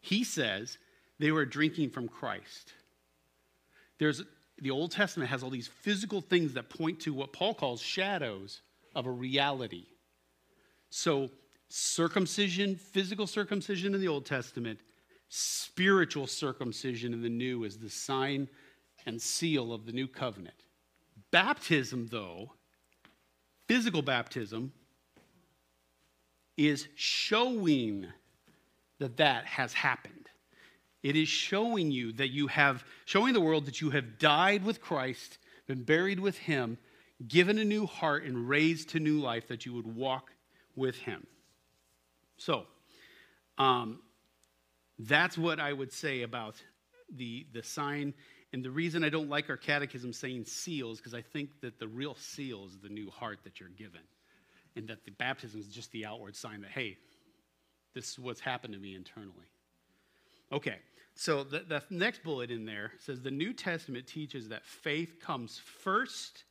He 0.00 0.24
says 0.24 0.78
they 1.18 1.30
were 1.30 1.44
drinking 1.44 1.90
from 1.90 2.08
Christ. 2.08 2.72
There's 3.98 4.22
the 4.60 4.70
Old 4.70 4.90
Testament 4.90 5.30
has 5.30 5.42
all 5.42 5.50
these 5.50 5.68
physical 5.68 6.20
things 6.20 6.54
that 6.54 6.68
point 6.68 7.00
to 7.00 7.12
what 7.12 7.32
Paul 7.32 7.54
calls 7.54 7.80
shadows 7.80 8.60
of 8.94 9.06
a 9.06 9.10
reality. 9.10 9.86
So, 10.90 11.30
circumcision, 11.68 12.76
physical 12.76 13.26
circumcision 13.26 13.94
in 13.94 14.00
the 14.00 14.08
Old 14.08 14.26
Testament, 14.26 14.80
spiritual 15.28 16.26
circumcision 16.26 17.12
in 17.12 17.22
the 17.22 17.28
New 17.28 17.64
is 17.64 17.78
the 17.78 17.90
sign 17.90 18.48
and 19.06 19.20
seal 19.20 19.72
of 19.72 19.86
the 19.86 19.92
new 19.92 20.08
covenant. 20.08 20.54
Baptism, 21.30 22.08
though, 22.10 22.52
physical 23.66 24.02
baptism, 24.02 24.72
is 26.56 26.88
showing 26.96 28.06
that 28.98 29.16
that 29.18 29.44
has 29.44 29.72
happened. 29.72 30.28
It 31.02 31.14
is 31.14 31.28
showing 31.28 31.90
you 31.90 32.12
that 32.14 32.28
you 32.28 32.48
have, 32.48 32.84
showing 33.04 33.32
the 33.32 33.40
world 33.40 33.66
that 33.66 33.80
you 33.80 33.90
have 33.90 34.18
died 34.18 34.64
with 34.64 34.80
Christ, 34.80 35.38
been 35.66 35.84
buried 35.84 36.18
with 36.18 36.36
Him, 36.36 36.78
given 37.28 37.58
a 37.58 37.64
new 37.64 37.86
heart, 37.86 38.24
and 38.24 38.48
raised 38.48 38.88
to 38.90 39.00
new 39.00 39.20
life 39.20 39.46
that 39.48 39.64
you 39.64 39.72
would 39.74 39.86
walk 39.86 40.32
with 40.74 40.96
Him. 40.96 41.26
So, 42.38 42.66
um, 43.58 44.00
that's 44.98 45.38
what 45.38 45.60
I 45.60 45.72
would 45.72 45.92
say 45.92 46.22
about 46.22 46.56
the, 47.14 47.46
the 47.52 47.62
sign 47.62 48.14
and 48.52 48.64
the 48.64 48.70
reason 48.70 49.04
I 49.04 49.10
don't 49.10 49.28
like 49.28 49.50
our 49.50 49.56
catechism 49.56 50.12
saying 50.12 50.46
seals, 50.46 50.98
because 50.98 51.14
I 51.14 51.20
think 51.20 51.60
that 51.60 51.78
the 51.78 51.86
real 51.86 52.14
seal 52.14 52.64
is 52.66 52.78
the 52.78 52.88
new 52.88 53.10
heart 53.10 53.40
that 53.44 53.60
you're 53.60 53.68
given. 53.68 54.00
And 54.76 54.88
that 54.88 55.04
the 55.04 55.10
baptism 55.10 55.60
is 55.60 55.68
just 55.68 55.90
the 55.92 56.06
outward 56.06 56.36
sign 56.36 56.60
that, 56.62 56.70
hey, 56.70 56.96
this 57.94 58.10
is 58.10 58.18
what's 58.18 58.40
happened 58.40 58.74
to 58.74 58.80
me 58.80 58.94
internally. 58.94 59.46
Okay, 60.52 60.76
so 61.14 61.42
the, 61.42 61.60
the 61.60 61.82
next 61.90 62.22
bullet 62.22 62.50
in 62.50 62.64
there 62.64 62.92
says 63.00 63.20
the 63.20 63.30
New 63.30 63.52
Testament 63.52 64.06
teaches 64.06 64.48
that 64.48 64.64
faith 64.64 65.20
comes 65.20 65.60
first 65.82 66.44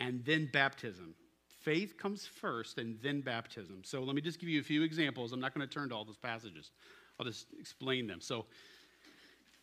and 0.00 0.24
then 0.24 0.48
baptism. 0.52 1.14
Faith 1.64 1.96
comes 1.96 2.26
first 2.26 2.76
and 2.76 2.98
then 3.02 3.22
baptism. 3.22 3.82
So 3.84 4.02
let 4.02 4.14
me 4.14 4.20
just 4.20 4.38
give 4.38 4.50
you 4.50 4.60
a 4.60 4.64
few 4.64 4.82
examples. 4.82 5.32
I'm 5.32 5.40
not 5.40 5.54
going 5.54 5.66
to 5.66 5.72
turn 5.72 5.88
to 5.88 5.94
all 5.94 6.04
those 6.04 6.18
passages, 6.18 6.70
I'll 7.18 7.26
just 7.26 7.46
explain 7.58 8.06
them. 8.06 8.20
So 8.20 8.44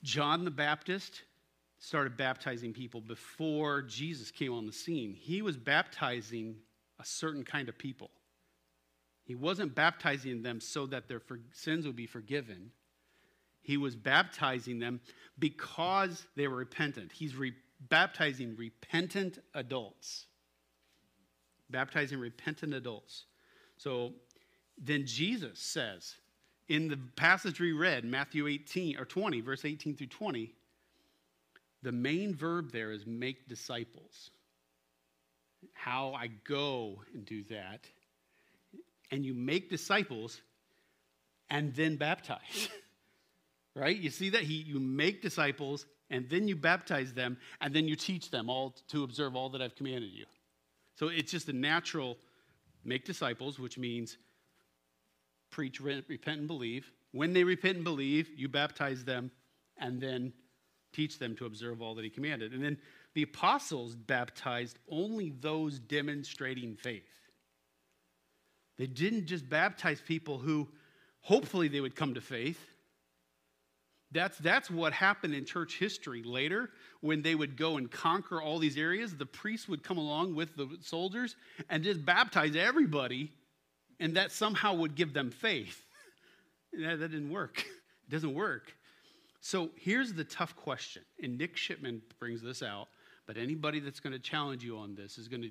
John 0.03 0.43
the 0.43 0.51
Baptist 0.51 1.21
started 1.79 2.17
baptizing 2.17 2.73
people 2.73 3.01
before 3.01 3.81
Jesus 3.83 4.31
came 4.31 4.53
on 4.53 4.65
the 4.65 4.73
scene. 4.73 5.13
He 5.13 5.41
was 5.41 5.57
baptizing 5.57 6.55
a 6.99 7.05
certain 7.05 7.43
kind 7.43 7.69
of 7.69 7.77
people. 7.77 8.09
He 9.23 9.35
wasn't 9.35 9.75
baptizing 9.75 10.41
them 10.41 10.59
so 10.59 10.85
that 10.87 11.07
their 11.07 11.21
sins 11.53 11.85
would 11.85 11.95
be 11.95 12.07
forgiven. 12.07 12.71
He 13.61 13.77
was 13.77 13.95
baptizing 13.95 14.79
them 14.79 15.01
because 15.37 16.25
they 16.35 16.47
were 16.47 16.57
repentant. 16.57 17.11
He's 17.11 17.35
re- 17.35 17.53
baptizing 17.89 18.55
repentant 18.57 19.39
adults. 19.53 20.25
Baptizing 21.71 22.19
repentant 22.19 22.73
adults. 22.73 23.25
So 23.77 24.13
then 24.77 25.05
Jesus 25.05 25.59
says, 25.59 26.15
in 26.69 26.87
the 26.87 26.99
passage 27.15 27.59
we 27.59 27.71
read, 27.71 28.05
Matthew 28.05 28.47
18 28.47 28.97
or 28.97 29.05
20, 29.05 29.41
verse 29.41 29.65
18 29.65 29.95
through 29.95 30.07
20, 30.07 30.53
the 31.83 31.91
main 31.91 32.35
verb 32.35 32.71
there 32.71 32.91
is 32.91 33.05
make 33.05 33.47
disciples. 33.47 34.31
How 35.73 36.13
I 36.13 36.27
go 36.45 37.01
and 37.13 37.25
do 37.25 37.43
that. 37.49 37.85
And 39.11 39.25
you 39.25 39.33
make 39.33 39.69
disciples 39.69 40.41
and 41.49 41.75
then 41.75 41.97
baptize. 41.97 42.69
right? 43.75 43.97
You 43.97 44.09
see 44.09 44.29
that? 44.29 44.43
He, 44.43 44.53
you 44.53 44.79
make 44.79 45.21
disciples 45.21 45.85
and 46.09 46.29
then 46.29 46.47
you 46.47 46.55
baptize 46.55 47.13
them 47.13 47.37
and 47.59 47.73
then 47.73 47.87
you 47.87 47.95
teach 47.95 48.29
them 48.31 48.49
all 48.49 48.75
to 48.89 49.03
observe 49.03 49.35
all 49.35 49.49
that 49.49 49.61
I've 49.61 49.75
commanded 49.75 50.11
you. 50.11 50.25
So 50.95 51.07
it's 51.07 51.31
just 51.31 51.49
a 51.49 51.53
natural 51.53 52.17
make 52.83 53.05
disciples, 53.05 53.59
which 53.59 53.77
means 53.77 54.17
preach, 55.49 55.79
repent, 55.79 56.39
and 56.39 56.47
believe. 56.47 56.91
When 57.11 57.33
they 57.33 57.43
repent 57.43 57.75
and 57.75 57.83
believe, 57.83 58.29
you 58.35 58.47
baptize 58.47 59.03
them 59.03 59.31
and 59.77 59.99
then 60.01 60.33
teach 60.93 61.19
them 61.19 61.35
to 61.37 61.45
observe 61.45 61.81
all 61.81 61.95
that 61.95 62.03
he 62.03 62.09
commanded. 62.09 62.53
And 62.53 62.63
then 62.63 62.77
the 63.13 63.23
apostles 63.23 63.95
baptized 63.95 64.79
only 64.89 65.33
those 65.39 65.79
demonstrating 65.79 66.75
faith. 66.75 67.03
They 68.77 68.87
didn't 68.87 69.25
just 69.25 69.49
baptize 69.49 70.01
people 70.01 70.39
who 70.39 70.69
hopefully 71.19 71.67
they 71.67 71.81
would 71.81 71.95
come 71.95 72.13
to 72.13 72.21
faith. 72.21 72.70
That's, 74.11 74.37
that's 74.39 74.69
what 74.69 74.91
happened 74.91 75.33
in 75.33 75.45
church 75.45 75.77
history 75.77 76.21
later 76.23 76.69
when 76.99 77.21
they 77.21 77.33
would 77.33 77.55
go 77.55 77.77
and 77.77 77.89
conquer 77.89 78.41
all 78.41 78.59
these 78.59 78.77
areas. 78.77 79.15
The 79.15 79.25
priests 79.25 79.69
would 79.69 79.83
come 79.83 79.97
along 79.97 80.35
with 80.35 80.55
the 80.55 80.67
soldiers 80.81 81.35
and 81.69 81.83
just 81.83 82.05
baptize 82.05 82.55
everybody 82.55 83.31
and 83.99 84.17
that 84.17 84.31
somehow 84.31 84.73
would 84.73 84.95
give 84.95 85.13
them 85.13 85.31
faith. 85.31 85.85
that, 86.73 86.99
that 86.99 87.11
didn't 87.11 87.31
work. 87.31 87.63
It 88.07 88.15
doesn't 88.15 88.33
work. 88.33 88.75
So 89.39 89.69
here's 89.75 90.11
the 90.11 90.25
tough 90.25 90.53
question, 90.57 91.03
and 91.23 91.37
Nick 91.37 91.55
Shipman 91.55 92.01
brings 92.19 92.41
this 92.41 92.61
out, 92.61 92.89
but 93.25 93.37
anybody 93.37 93.79
that's 93.79 94.01
going 94.01 94.11
to 94.11 94.19
challenge 94.19 94.65
you 94.65 94.77
on 94.77 94.95
this 94.95 95.17
is 95.17 95.29
going 95.29 95.43
to 95.43 95.49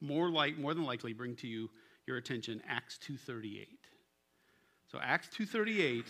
more 0.00 0.28
like 0.28 0.58
more 0.58 0.74
than 0.74 0.84
likely 0.84 1.12
bring 1.12 1.36
to 1.36 1.46
you 1.46 1.70
your 2.06 2.16
attention 2.16 2.60
Acts 2.68 2.98
2:38. 3.06 3.66
So 4.90 4.98
Acts 5.00 5.28
2:38 5.36 6.04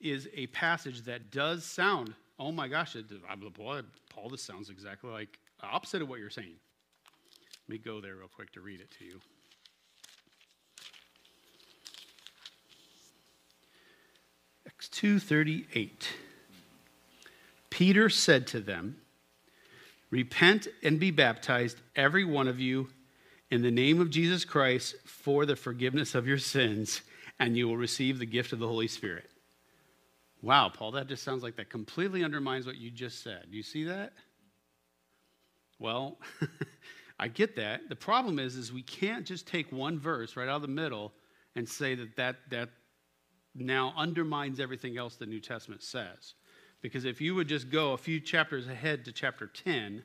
is 0.00 0.28
a 0.34 0.46
passage 0.48 1.02
that 1.02 1.30
does 1.30 1.64
sound, 1.64 2.14
oh 2.38 2.52
my 2.52 2.68
gosh, 2.68 2.96
it, 2.96 3.06
Paul, 4.10 4.28
this 4.30 4.42
sounds 4.42 4.70
exactly 4.70 5.10
like 5.10 5.38
the 5.60 5.66
opposite 5.66 6.02
of 6.02 6.08
what 6.08 6.20
you're 6.20 6.30
saying. 6.30 6.54
Let 7.68 7.72
me 7.72 7.78
go 7.78 8.00
there 8.00 8.16
real 8.16 8.28
quick 8.28 8.52
to 8.52 8.60
read 8.60 8.80
it 8.80 8.90
to 8.98 9.04
you. 9.04 9.20
Acts 14.66 14.88
2:38. 14.88 16.08
Peter 17.68 18.08
said 18.08 18.46
to 18.46 18.60
them, 18.60 19.00
"Repent 20.10 20.68
and 20.82 20.98
be 21.00 21.10
baptized 21.10 21.80
every 21.96 22.24
one 22.24 22.48
of 22.48 22.60
you 22.60 22.90
in 23.50 23.62
the 23.62 23.70
name 23.70 24.00
of 24.00 24.10
Jesus 24.10 24.44
Christ 24.44 24.96
for 25.04 25.44
the 25.44 25.56
forgiveness 25.56 26.14
of 26.14 26.26
your 26.26 26.38
sins, 26.38 27.02
and 27.38 27.56
you 27.56 27.66
will 27.66 27.76
receive 27.76 28.18
the 28.18 28.26
gift 28.26 28.52
of 28.52 28.60
the 28.60 28.68
Holy 28.68 28.88
Spirit." 28.88 29.30
Wow, 30.42 30.70
Paul, 30.72 30.92
that 30.92 31.08
just 31.08 31.24
sounds 31.24 31.42
like 31.42 31.56
that 31.56 31.68
completely 31.68 32.22
undermines 32.22 32.66
what 32.66 32.76
you 32.76 32.90
just 32.90 33.22
said. 33.22 33.46
You 33.50 33.62
see 33.62 33.84
that? 33.84 34.12
Well, 35.78 36.18
I 37.18 37.28
get 37.28 37.56
that. 37.56 37.88
The 37.88 37.96
problem 37.96 38.38
is, 38.38 38.54
is 38.54 38.72
we 38.72 38.82
can't 38.82 39.26
just 39.26 39.46
take 39.46 39.72
one 39.72 39.98
verse 39.98 40.36
right 40.36 40.48
out 40.48 40.56
of 40.56 40.62
the 40.62 40.68
middle 40.68 41.12
and 41.56 41.68
say 41.68 41.94
that 41.96 42.16
that, 42.16 42.36
that 42.50 42.68
now 43.54 43.92
undermines 43.96 44.60
everything 44.60 44.96
else 44.96 45.16
the 45.16 45.26
New 45.26 45.40
Testament 45.40 45.82
says. 45.82 46.34
Because 46.80 47.04
if 47.04 47.20
you 47.20 47.34
would 47.34 47.48
just 47.48 47.70
go 47.70 47.92
a 47.92 47.98
few 47.98 48.20
chapters 48.20 48.68
ahead 48.68 49.04
to 49.04 49.12
chapter 49.12 49.48
10, 49.48 50.04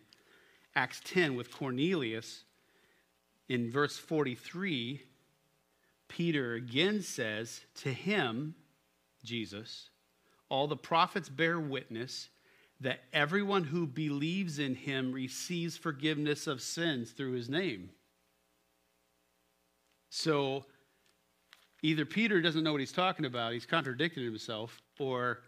Acts 0.76 1.02
10 1.06 1.36
with 1.36 1.52
Cornelius, 1.52 2.46
in 3.48 3.72
verse 3.72 3.98
43, 3.98 5.04
Peter 6.08 6.54
again 6.56 7.02
says, 7.04 7.62
To 7.82 7.94
him, 7.94 8.56
Jesus, 9.24 9.90
all 10.54 10.68
the 10.68 10.78
prophets 10.78 11.30
bear 11.30 11.60
witness 11.60 12.30
that 12.80 13.00
everyone 13.12 13.64
who 13.64 13.88
believes 13.88 14.60
in 14.60 14.76
him 14.76 15.12
receives 15.12 15.76
forgiveness 15.76 16.46
of 16.46 16.62
sins 16.62 17.10
through 17.10 17.32
his 17.32 17.50
name. 17.50 17.90
So 20.12 20.66
either 21.82 22.06
Peter 22.06 22.40
doesn't 22.40 22.64
know 22.64 22.72
what 22.72 22.82
he's 22.82 22.92
talking 22.92 23.26
about, 23.26 23.54
he's 23.54 23.66
contradicting 23.66 24.24
himself, 24.24 24.80
or 25.00 25.40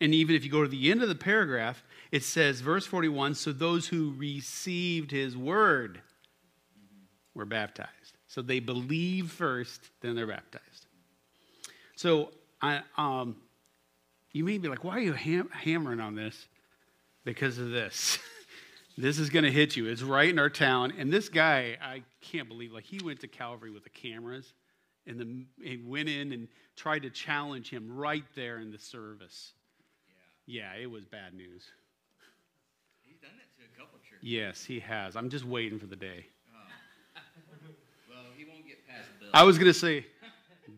And 0.00 0.14
even 0.14 0.34
if 0.34 0.44
you 0.44 0.50
go 0.50 0.62
to 0.62 0.68
the 0.68 0.90
end 0.90 1.02
of 1.02 1.08
the 1.08 1.14
paragraph, 1.14 1.84
it 2.10 2.22
says, 2.22 2.60
verse 2.60 2.86
41 2.86 3.34
So 3.34 3.52
those 3.52 3.86
who 3.86 4.14
received 4.16 5.10
his 5.10 5.36
word 5.36 5.98
mm-hmm. 5.98 7.38
were 7.38 7.44
baptized. 7.44 7.90
So 8.26 8.42
they 8.42 8.60
believe 8.60 9.30
first, 9.30 9.90
then 10.00 10.16
they're 10.16 10.26
baptized. 10.26 10.86
So 11.96 12.30
I, 12.60 12.82
um, 12.96 13.36
you 14.32 14.44
may 14.44 14.58
be 14.58 14.68
like, 14.68 14.84
why 14.84 14.96
are 14.96 15.00
you 15.00 15.12
ham- 15.12 15.50
hammering 15.52 16.00
on 16.00 16.14
this? 16.14 16.46
Because 17.24 17.58
of 17.58 17.70
this. 17.70 18.18
this 18.98 19.18
is 19.18 19.30
going 19.30 19.44
to 19.44 19.52
hit 19.52 19.76
you. 19.76 19.86
It's 19.86 20.02
right 20.02 20.28
in 20.28 20.38
our 20.38 20.50
town. 20.50 20.92
And 20.98 21.12
this 21.12 21.28
guy, 21.28 21.76
I 21.80 22.02
can't 22.20 22.48
believe, 22.48 22.72
like, 22.72 22.84
he 22.84 23.00
went 23.02 23.20
to 23.20 23.28
Calvary 23.28 23.70
with 23.70 23.84
the 23.84 23.90
cameras 23.90 24.52
and 25.06 25.18
the, 25.18 25.66
he 25.66 25.76
went 25.76 26.08
in 26.08 26.32
and 26.32 26.48
tried 26.76 27.02
to 27.02 27.10
challenge 27.10 27.70
him 27.70 27.94
right 27.94 28.24
there 28.34 28.58
in 28.58 28.70
the 28.70 28.78
service. 28.78 29.52
Yeah. 30.46 30.72
Yeah, 30.74 30.82
it 30.82 30.90
was 30.90 31.04
bad 31.04 31.34
news. 31.34 31.64
He's 33.04 33.18
done 33.18 33.30
that 33.36 33.62
to 33.62 33.72
a 33.72 33.78
couple 33.78 33.98
churches. 33.98 34.22
Yes, 34.22 34.64
he 34.64 34.80
has. 34.80 35.16
I'm 35.16 35.28
just 35.28 35.44
waiting 35.44 35.78
for 35.78 35.86
the 35.86 35.96
day. 35.96 36.26
Oh. 36.54 37.20
well, 38.10 38.24
he 38.36 38.44
won't 38.44 38.66
get 38.66 38.86
past 38.88 39.08
Bill. 39.20 39.28
I 39.32 39.42
was 39.42 39.58
going 39.58 39.72
to 39.72 39.78
say, 39.78 40.06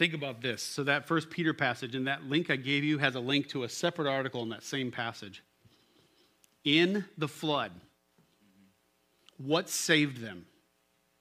think 0.00 0.14
about 0.14 0.40
this. 0.40 0.62
So, 0.62 0.82
that 0.84 1.06
first 1.06 1.28
Peter 1.28 1.52
passage 1.52 1.94
and 1.94 2.06
that 2.06 2.24
link 2.24 2.48
I 2.48 2.56
gave 2.56 2.84
you 2.84 2.96
has 2.96 3.16
a 3.16 3.20
link 3.20 3.50
to 3.50 3.64
a 3.64 3.68
separate 3.68 4.08
article 4.08 4.42
in 4.42 4.48
that 4.48 4.62
same 4.62 4.90
passage. 4.90 5.42
In 6.64 7.04
the 7.18 7.28
flood, 7.28 7.70
what 9.36 9.68
saved 9.68 10.22
them? 10.22 10.46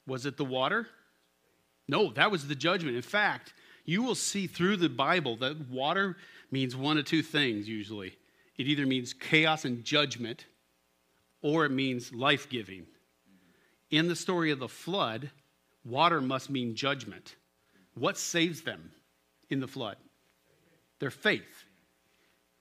Was 0.07 0.25
it 0.25 0.37
the 0.37 0.45
water? 0.45 0.87
No, 1.89 2.13
that 2.13 2.31
was 2.31 2.47
the 2.47 2.55
judgment. 2.55 2.95
In 2.95 3.01
fact, 3.01 3.53
you 3.83 4.01
will 4.01 4.15
see 4.15 4.47
through 4.47 4.77
the 4.77 4.87
Bible 4.87 5.35
that 5.37 5.69
water 5.69 6.15
means 6.49 6.73
one 6.73 6.97
of 6.97 7.03
two 7.03 7.21
things 7.21 7.67
usually. 7.67 8.15
It 8.57 8.67
either 8.67 8.85
means 8.85 9.11
chaos 9.11 9.65
and 9.65 9.83
judgment, 9.83 10.45
or 11.41 11.65
it 11.65 11.71
means 11.71 12.13
life 12.13 12.47
giving. 12.47 12.85
In 13.91 14.07
the 14.07 14.15
story 14.15 14.51
of 14.51 14.59
the 14.59 14.69
flood, 14.69 15.31
water 15.83 16.21
must 16.21 16.49
mean 16.49 16.75
judgment. 16.75 17.35
What 17.99 18.17
saves 18.17 18.61
them 18.61 18.91
in 19.49 19.59
the 19.59 19.67
flood? 19.67 19.97
Their 20.99 21.11
faith, 21.11 21.65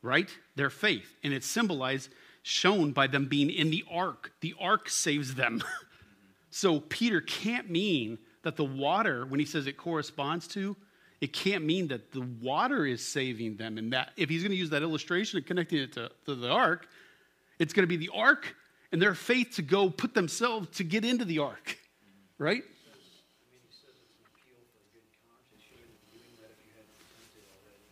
right? 0.02 0.28
Their 0.56 0.70
faith. 0.70 1.16
And 1.22 1.32
it's 1.32 1.46
symbolized, 1.46 2.10
shown 2.42 2.92
by 2.92 3.06
them 3.06 3.26
being 3.26 3.50
in 3.50 3.70
the 3.70 3.84
ark. 3.90 4.32
The 4.40 4.54
ark 4.60 4.88
saves 4.88 5.34
them. 5.34 5.62
so 6.50 6.80
Peter 6.80 7.20
can't 7.20 7.70
mean 7.70 8.18
that 8.42 8.56
the 8.56 8.64
water, 8.64 9.26
when 9.26 9.40
he 9.40 9.46
says 9.46 9.66
it 9.66 9.76
corresponds 9.76 10.46
to, 10.48 10.76
it 11.20 11.32
can't 11.32 11.64
mean 11.64 11.88
that 11.88 12.12
the 12.12 12.26
water 12.40 12.86
is 12.86 13.04
saving 13.04 13.56
them. 13.56 13.76
And 13.76 13.92
that 13.92 14.12
if 14.16 14.28
he's 14.28 14.42
going 14.42 14.52
to 14.52 14.58
use 14.58 14.70
that 14.70 14.82
illustration 14.82 15.38
and 15.38 15.46
connecting 15.46 15.80
it 15.80 15.92
to, 15.94 16.10
to 16.26 16.34
the 16.34 16.48
ark, 16.48 16.86
it's 17.58 17.72
going 17.72 17.82
to 17.82 17.88
be 17.88 17.96
the 17.96 18.10
ark 18.14 18.54
and 18.92 19.02
their 19.02 19.14
faith 19.14 19.56
to 19.56 19.62
go 19.62 19.90
put 19.90 20.14
themselves 20.14 20.68
to 20.78 20.84
get 20.84 21.04
into 21.04 21.24
the 21.24 21.40
ark, 21.40 21.76
right? 22.38 22.62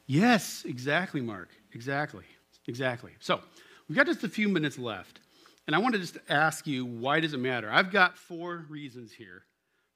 Yes, 0.07 0.65
exactly, 0.65 1.21
Mark. 1.21 1.49
Exactly. 1.73 2.25
Exactly. 2.69 3.13
So 3.21 3.41
we've 3.89 3.97
got 3.97 4.07
just 4.07 4.25
a 4.25 4.29
few 4.29 4.49
minutes 4.49 4.79
left. 4.79 5.21
And 5.67 5.75
I 5.75 5.79
want 5.79 5.95
to 5.95 6.01
just 6.01 6.19
ask 6.29 6.67
you, 6.67 6.87
why 6.87 7.19
does 7.19 7.33
it 7.33 7.39
matter? 7.39 7.69
I've 7.71 7.91
got 7.91 8.17
four 8.17 8.65
reasons 8.69 9.13
here 9.13 9.43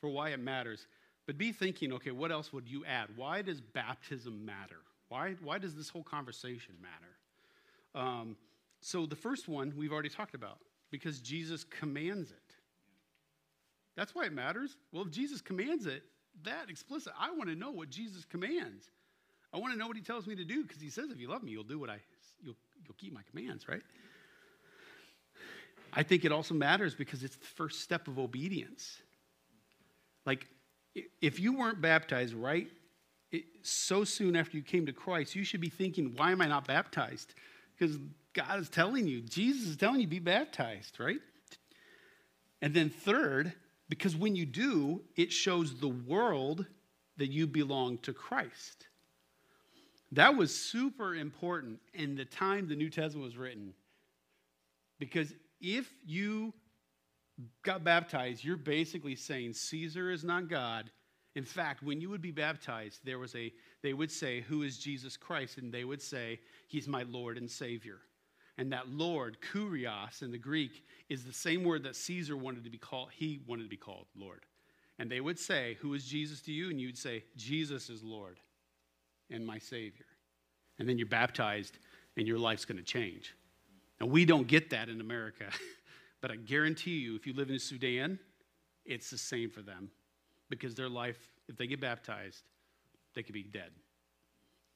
for 0.00 0.10
why 0.10 0.30
it 0.30 0.40
matters. 0.40 0.86
But 1.26 1.38
be 1.38 1.52
thinking, 1.52 1.92
okay, 1.92 2.10
what 2.10 2.32
else 2.32 2.52
would 2.52 2.68
you 2.68 2.84
add? 2.84 3.08
Why 3.14 3.42
does 3.42 3.60
baptism 3.60 4.44
matter? 4.44 4.78
Why, 5.08 5.34
why 5.42 5.58
does 5.58 5.76
this 5.76 5.88
whole 5.88 6.02
conversation 6.02 6.74
matter? 6.82 8.06
Um, 8.06 8.36
so 8.80 9.06
the 9.06 9.16
first 9.16 9.48
one 9.48 9.72
we've 9.76 9.92
already 9.92 10.08
talked 10.08 10.34
about 10.34 10.58
because 10.90 11.20
Jesus 11.20 11.62
commands 11.64 12.30
it. 12.30 12.54
That's 13.96 14.14
why 14.14 14.24
it 14.24 14.32
matters. 14.32 14.76
Well, 14.92 15.02
if 15.02 15.10
Jesus 15.10 15.40
commands 15.40 15.86
it, 15.86 16.02
that 16.44 16.68
explicit, 16.68 17.12
I 17.18 17.30
want 17.30 17.48
to 17.50 17.56
know 17.56 17.70
what 17.70 17.90
Jesus 17.90 18.24
commands. 18.24 18.90
I 19.52 19.58
want 19.58 19.72
to 19.72 19.78
know 19.78 19.86
what 19.86 19.96
he 19.96 20.02
tells 20.02 20.26
me 20.26 20.36
to 20.36 20.44
do 20.44 20.62
because 20.62 20.80
he 20.80 20.90
says, 20.90 21.10
if 21.10 21.20
you 21.20 21.28
love 21.28 21.42
me, 21.42 21.50
you'll 21.50 21.64
do 21.64 21.78
what 21.78 21.90
I, 21.90 21.98
you'll, 22.42 22.56
you'll 22.84 22.94
keep 22.96 23.12
my 23.12 23.22
commands, 23.30 23.68
right? 23.68 23.82
I 25.92 26.02
think 26.02 26.24
it 26.24 26.30
also 26.30 26.54
matters 26.54 26.94
because 26.94 27.24
it's 27.24 27.36
the 27.36 27.46
first 27.46 27.80
step 27.80 28.06
of 28.06 28.18
obedience. 28.18 28.98
Like, 30.24 30.46
if 31.20 31.40
you 31.40 31.56
weren't 31.56 31.80
baptized 31.80 32.34
right 32.34 32.68
it, 33.32 33.44
so 33.62 34.04
soon 34.04 34.36
after 34.36 34.56
you 34.56 34.62
came 34.62 34.86
to 34.86 34.92
Christ, 34.92 35.34
you 35.34 35.44
should 35.44 35.60
be 35.60 35.68
thinking, 35.68 36.14
why 36.16 36.32
am 36.32 36.40
I 36.40 36.46
not 36.46 36.66
baptized? 36.66 37.34
Because 37.78 37.98
God 38.32 38.58
is 38.58 38.68
telling 38.68 39.06
you, 39.06 39.20
Jesus 39.20 39.68
is 39.68 39.76
telling 39.76 40.00
you, 40.00 40.06
be 40.06 40.18
baptized, 40.18 40.98
right? 40.98 41.20
And 42.62 42.74
then, 42.74 42.90
third, 42.90 43.52
because 43.88 44.16
when 44.16 44.36
you 44.36 44.46
do, 44.46 45.02
it 45.16 45.32
shows 45.32 45.78
the 45.78 45.88
world 45.88 46.66
that 47.16 47.28
you 47.28 47.46
belong 47.46 47.98
to 47.98 48.12
Christ. 48.12 48.86
That 50.12 50.36
was 50.36 50.54
super 50.54 51.14
important 51.14 51.78
in 51.94 52.16
the 52.16 52.24
time 52.24 52.68
the 52.68 52.74
New 52.74 52.90
Testament 52.90 53.24
was 53.24 53.36
written. 53.36 53.74
Because 54.98 55.32
if 55.60 55.88
you 56.04 56.52
got 57.62 57.84
baptized, 57.84 58.44
you're 58.44 58.56
basically 58.56 59.14
saying 59.14 59.52
Caesar 59.52 60.10
is 60.10 60.24
not 60.24 60.48
God. 60.48 60.90
In 61.36 61.44
fact, 61.44 61.82
when 61.82 62.00
you 62.00 62.10
would 62.10 62.20
be 62.20 62.32
baptized, 62.32 63.00
there 63.04 63.20
was 63.20 63.34
a 63.36 63.52
they 63.82 63.92
would 63.92 64.10
say, 64.10 64.40
Who 64.40 64.62
is 64.62 64.78
Jesus 64.78 65.16
Christ? 65.16 65.58
And 65.58 65.72
they 65.72 65.84
would 65.84 66.02
say, 66.02 66.40
He's 66.66 66.88
my 66.88 67.04
Lord 67.04 67.38
and 67.38 67.48
Savior. 67.48 67.98
And 68.58 68.72
that 68.72 68.90
Lord, 68.90 69.38
kurios 69.52 70.22
in 70.22 70.32
the 70.32 70.38
Greek, 70.38 70.84
is 71.08 71.24
the 71.24 71.32
same 71.32 71.64
word 71.64 71.84
that 71.84 71.96
Caesar 71.96 72.36
wanted 72.36 72.64
to 72.64 72.70
be 72.70 72.78
called, 72.78 73.10
he 73.12 73.40
wanted 73.46 73.62
to 73.62 73.68
be 73.70 73.76
called 73.76 74.06
Lord. 74.16 74.44
And 74.98 75.10
they 75.10 75.20
would 75.20 75.38
say, 75.38 75.78
Who 75.80 75.94
is 75.94 76.04
Jesus 76.04 76.40
to 76.42 76.52
you? 76.52 76.68
And 76.68 76.80
you'd 76.80 76.98
say, 76.98 77.22
Jesus 77.36 77.88
is 77.88 78.02
Lord 78.02 78.40
and 79.30 79.46
my 79.46 79.58
Savior. 79.58 80.06
And 80.78 80.88
then 80.88 80.98
you're 80.98 81.06
baptized 81.06 81.78
and 82.16 82.26
your 82.26 82.38
life's 82.38 82.64
going 82.64 82.78
to 82.78 82.84
change. 82.84 83.34
Now, 84.00 84.06
we 84.06 84.24
don't 84.24 84.46
get 84.46 84.70
that 84.70 84.88
in 84.88 85.00
America, 85.00 85.46
but 86.20 86.30
I 86.30 86.36
guarantee 86.36 86.98
you, 86.98 87.16
if 87.16 87.26
you 87.26 87.34
live 87.34 87.50
in 87.50 87.58
Sudan, 87.58 88.18
it's 88.84 89.10
the 89.10 89.18
same 89.18 89.50
for 89.50 89.62
them 89.62 89.90
because 90.48 90.74
their 90.74 90.88
life, 90.88 91.18
if 91.48 91.56
they 91.56 91.66
get 91.66 91.80
baptized, 91.80 92.42
they 93.14 93.22
could 93.22 93.34
be 93.34 93.42
dead. 93.42 93.70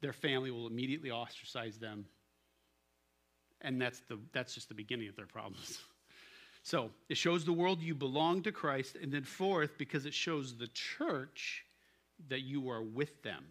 Their 0.01 0.13
family 0.13 0.51
will 0.51 0.67
immediately 0.67 1.11
ostracize 1.11 1.79
them. 1.79 2.05
And 3.63 3.81
that's, 3.81 4.01
the, 4.09 4.19
that's 4.33 4.55
just 4.55 4.69
the 4.69 4.75
beginning 4.75 5.09
of 5.09 5.17
their 5.17 5.27
problems. 5.27 5.81
So 6.67 6.93
it 7.11 7.19
shows 7.19 7.45
the 7.45 7.53
world 7.53 7.83
you 7.83 7.95
belong 7.95 8.43
to 8.45 8.51
Christ. 8.51 8.97
And 8.97 9.13
then, 9.13 9.23
fourth, 9.23 9.77
because 9.77 10.07
it 10.07 10.15
shows 10.15 10.57
the 10.57 10.69
church 10.69 11.63
that 12.29 12.41
you 12.41 12.71
are 12.71 12.83
with 12.83 13.23
them. 13.23 13.45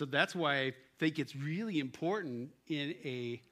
So 0.00 0.06
that's 0.06 0.34
why 0.34 0.60
I 0.60 0.72
think 0.98 1.18
it's 1.18 1.36
really 1.36 1.78
important 1.78 2.48
in 2.68 2.94
a 3.04 3.42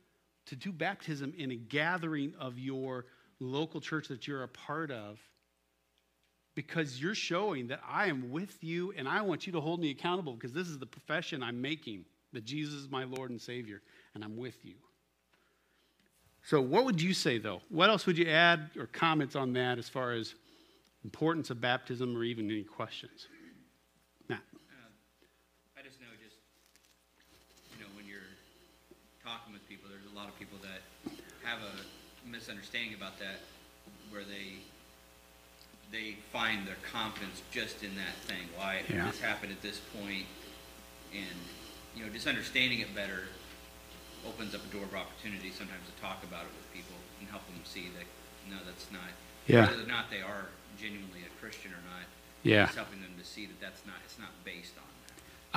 to 0.47 0.57
do 0.57 0.73
baptism 0.73 1.35
in 1.37 1.51
a 1.51 1.57
gathering 1.57 2.33
of 2.41 2.59
your 2.59 3.05
local 3.39 3.83
church 3.83 4.09
that 4.09 4.27
you're 4.27 4.45
a 4.45 4.49
part 4.49 4.91
of 4.91 5.21
because 6.55 7.03
you're 7.03 7.15
showing 7.15 7.69
that 7.69 7.81
I 7.87 8.07
am 8.07 8.31
with 8.31 8.65
you 8.65 8.95
and 8.97 9.07
I 9.07 9.21
want 9.21 9.47
you 9.47 9.53
to 9.53 9.61
hold 9.61 9.79
me 9.79 9.91
accountable 9.91 10.33
because 10.33 10.55
this 10.55 10.69
is 10.69 10.79
the 10.79 10.87
profession 10.87 11.43
I'm 11.43 11.61
making 11.61 12.07
that 12.33 12.47
Jesus 12.47 12.77
is 12.77 12.91
my 12.91 13.05
Lord 13.05 13.29
and 13.29 13.39
Savior 13.39 13.83
and 14.15 14.25
I'm 14.25 14.39
with 14.39 14.65
you. 14.65 14.77
So, 16.45 16.63
what 16.63 16.87
would 16.87 17.03
you 17.03 17.13
say 17.13 17.37
though? 17.37 17.61
What 17.69 17.91
else 17.91 18.07
would 18.07 18.17
you 18.17 18.27
add 18.27 18.71
or 18.79 18.87
comments 18.87 19.37
on 19.37 19.53
that 19.53 19.77
as 19.77 19.91
far 19.91 20.13
as 20.13 20.35
importance 21.05 21.51
of 21.51 21.61
baptism 21.61 22.17
or 22.17 22.25
even 22.25 22.51
any 22.51 22.65
questions? 22.65 23.29
Matt. 24.31 24.41
Uh, 24.55 24.89
I 25.79 25.83
just 25.83 26.01
know, 26.01 26.09
just 26.19 26.37
you 27.79 27.85
know, 27.85 27.91
when 27.95 28.07
you're 28.07 28.35
talking 29.23 29.53
with 29.55 29.63
people, 29.69 29.87
there's 29.87 30.11
a 30.11 30.17
lot 30.17 30.27
of 30.27 30.35
people 30.39 30.59
that 30.67 30.83
have 31.49 31.61
a 31.65 32.29
misunderstanding 32.29 32.95
about 32.95 33.19
that, 33.19 33.41
where 34.11 34.23
they 34.25 34.61
they 35.91 36.17
find 36.33 36.69
their 36.69 36.77
confidence 36.93 37.41
just 37.51 37.83
in 37.83 37.97
that 37.97 38.15
thing. 38.29 38.45
Why 38.57 38.83
Yeah. 38.89 39.07
this 39.09 39.21
happened 39.21 39.53
at 39.53 39.63
this 39.63 39.81
point, 39.97 40.27
and 41.13 41.39
you 41.97 42.05
know, 42.05 42.13
just 42.13 42.27
understanding 42.27 42.81
it 42.81 42.95
better 42.95 43.25
opens 44.27 44.55
up 44.55 44.61
a 44.63 44.69
door 44.69 44.85
of 44.85 44.95
opportunity 44.95 45.51
sometimes 45.51 45.87
to 45.87 46.03
talk 46.03 46.23
about 46.25 46.43
it 46.45 46.53
with 46.53 46.69
people 46.75 46.97
and 47.21 47.29
help 47.31 47.47
them 47.47 47.57
see 47.65 47.89
that 47.97 48.05
no, 48.51 48.57
that's 48.67 48.91
not. 48.93 49.09
Yeah. 49.47 49.67
Whether 49.67 49.85
or 49.85 49.87
not 49.87 50.11
they 50.11 50.21
are 50.21 50.47
genuinely 50.79 51.21
a 51.25 51.41
Christian 51.41 51.71
or 51.73 51.83
not. 51.89 52.05
Yeah. 52.43 52.67
Just 52.67 52.77
helping 52.77 53.01
them 53.01 53.13
to 53.19 53.25
see 53.25 53.47
that 53.47 53.61
that's 53.61 53.85
not. 53.87 53.97
It's 54.05 54.19
not 54.19 54.29
based 54.45 54.75
on 54.77 54.85